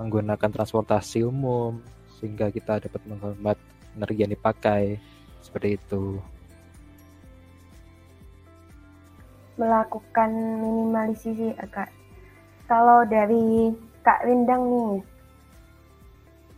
menggunakan 0.00 0.48
transportasi 0.48 1.24
umum 1.24 1.80
sehingga 2.16 2.48
kita 2.48 2.80
dapat 2.88 3.00
menghemat 3.04 3.58
energi 3.96 4.20
yang 4.24 4.32
dipakai. 4.32 4.96
Seperti 5.44 5.76
itu. 5.76 6.24
Melakukan 9.54 10.30
minimalisasi 10.60 11.54
agak. 11.58 11.92
Kalau 12.66 13.06
dari 13.06 13.70
Kak 14.02 14.26
Rindang 14.26 14.66
nih, 14.66 14.94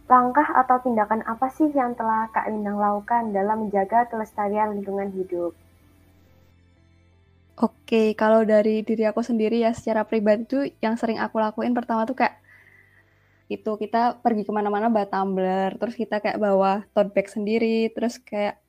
langkah 0.07 0.47
atau 0.55 0.79
tindakan 0.81 1.21
apa 1.27 1.51
sih 1.51 1.69
yang 1.75 1.93
telah 1.99 2.31
Kak 2.31 2.47
Rindang 2.47 2.79
lakukan 2.79 3.35
dalam 3.35 3.67
menjaga 3.67 4.07
kelestarian 4.07 4.73
lingkungan 4.73 5.11
hidup? 5.13 5.53
Oke, 7.57 8.13
kalau 8.13 8.45
dari 8.45 8.85
diri 8.85 9.09
aku 9.09 9.25
sendiri 9.25 9.65
ya 9.65 9.73
secara 9.73 10.05
pribadi 10.05 10.45
tuh 10.45 10.65
yang 10.85 11.01
sering 11.01 11.17
aku 11.17 11.41
lakuin 11.41 11.73
pertama 11.73 12.05
tuh 12.05 12.13
kayak 12.13 12.37
itu 13.49 13.79
kita 13.79 14.21
pergi 14.21 14.43
ke 14.45 14.53
mana-mana 14.53 14.93
bawa 14.93 15.07
tumbler, 15.09 15.73
terus 15.79 15.95
kita 15.97 16.21
kayak 16.21 16.37
bawa 16.37 16.85
tote 16.93 17.15
bag 17.15 17.31
sendiri, 17.31 17.89
terus 17.95 18.19
kayak 18.21 18.61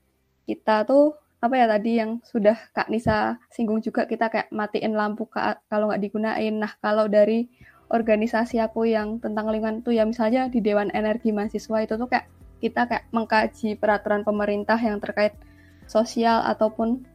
kita 0.47 0.87
tuh 0.87 1.17
apa 1.37 1.53
ya 1.53 1.69
tadi 1.69 2.01
yang 2.01 2.17
sudah 2.25 2.57
Kak 2.73 2.89
Nisa 2.89 3.37
singgung 3.53 3.77
juga 3.85 4.09
kita 4.09 4.33
kayak 4.33 4.49
matiin 4.49 4.97
lampu 4.97 5.29
kalau 5.69 5.93
nggak 5.93 6.01
digunain. 6.01 6.53
Nah 6.57 6.73
kalau 6.81 7.05
dari 7.05 7.45
organisasi 7.93 8.57
aku 8.59 8.89
yang 8.89 9.21
tentang 9.21 9.47
lingkungan 9.47 9.85
tuh 9.85 9.95
ya 9.95 10.03
misalnya 10.03 10.49
di 10.49 10.59
Dewan 10.59 10.89
Energi 10.91 11.29
Mahasiswa 11.31 11.77
itu 11.85 11.93
tuh 11.95 12.09
kayak 12.09 12.27
kita 12.57 12.89
kayak 12.89 13.05
mengkaji 13.13 13.77
peraturan 13.77 14.25
pemerintah 14.25 14.81
yang 14.81 14.97
terkait 14.97 15.37
sosial 15.85 16.41
ataupun 16.43 17.05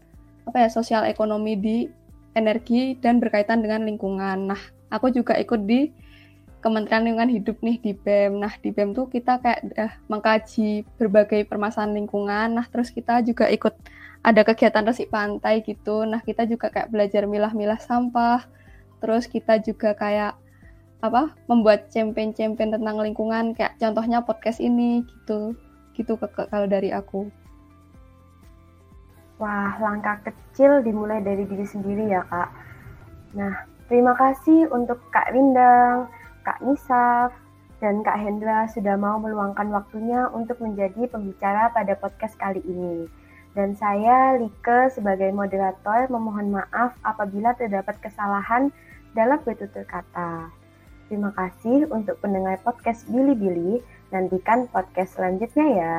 apa 0.46 0.66
ya 0.66 0.68
sosial 0.70 1.02
ekonomi 1.06 1.58
di 1.58 1.76
energi 2.32 2.96
dan 2.98 3.20
berkaitan 3.20 3.60
dengan 3.60 3.84
lingkungan. 3.84 4.54
Nah, 4.54 4.62
aku 4.88 5.12
juga 5.12 5.36
ikut 5.36 5.68
di 5.68 5.92
Kementerian 6.62 7.02
Lingkungan 7.02 7.30
Hidup 7.30 7.58
nih 7.58 7.76
di 7.82 7.92
BEM. 7.92 8.38
Nah, 8.38 8.54
di 8.62 8.70
BEM 8.70 8.94
tuh 8.94 9.10
kita 9.10 9.42
kayak 9.42 9.60
uh, 9.74 9.92
mengkaji 10.06 10.86
berbagai 10.94 11.50
permasalahan 11.50 11.98
lingkungan. 11.98 12.54
Nah, 12.54 12.66
terus 12.70 12.94
kita 12.94 13.18
juga 13.26 13.50
ikut 13.50 13.74
ada 14.22 14.46
kegiatan 14.46 14.86
resik 14.86 15.10
pantai 15.10 15.66
gitu. 15.66 16.06
Nah, 16.06 16.22
kita 16.22 16.46
juga 16.46 16.70
kayak 16.70 16.94
belajar 16.94 17.26
milah-milah 17.26 17.78
sampah. 17.82 18.46
Terus 19.02 19.26
kita 19.26 19.58
juga 19.58 19.98
kayak 19.98 20.38
apa? 21.02 21.34
membuat 21.50 21.90
campaign-campaign 21.90 22.78
tentang 22.78 22.96
lingkungan 23.02 23.58
kayak 23.58 23.74
contohnya 23.82 24.22
podcast 24.22 24.62
ini 24.62 25.02
gitu. 25.02 25.58
Gitu 25.98 26.14
ke 26.14 26.26
kalau 26.30 26.70
dari 26.70 26.94
aku. 26.94 27.26
Wah, 29.42 29.74
langkah 29.82 30.22
kecil 30.22 30.86
dimulai 30.86 31.18
dari 31.18 31.42
diri 31.42 31.66
sendiri 31.66 32.06
ya, 32.06 32.22
Kak. 32.30 32.50
Nah, 33.34 33.66
terima 33.90 34.14
kasih 34.14 34.70
untuk 34.70 35.02
Kak 35.10 35.34
Rindang, 35.34 36.06
Kak 36.46 36.62
Nisaf, 36.62 37.34
dan 37.82 38.06
Kak 38.06 38.22
Hendra 38.22 38.70
sudah 38.70 38.94
mau 38.94 39.18
meluangkan 39.18 39.66
waktunya 39.74 40.30
untuk 40.30 40.62
menjadi 40.62 41.10
pembicara 41.10 41.74
pada 41.74 41.98
podcast 41.98 42.38
kali 42.38 42.62
ini 42.62 43.10
dan 43.52 43.76
saya 43.76 44.40
Lika 44.40 44.88
sebagai 44.88 45.28
moderator 45.32 46.08
memohon 46.08 46.56
maaf 46.56 46.96
apabila 47.04 47.52
terdapat 47.56 48.00
kesalahan 48.00 48.72
dalam 49.12 49.40
bertutur 49.44 49.84
kata. 49.84 50.48
Terima 51.12 51.28
kasih 51.36 51.84
untuk 51.92 52.16
pendengar 52.24 52.56
podcast 52.64 53.04
Billy 53.12 53.36
Bili. 53.36 53.84
Nantikan 54.08 54.68
podcast 54.72 55.20
selanjutnya 55.20 55.66
ya. 55.76 55.98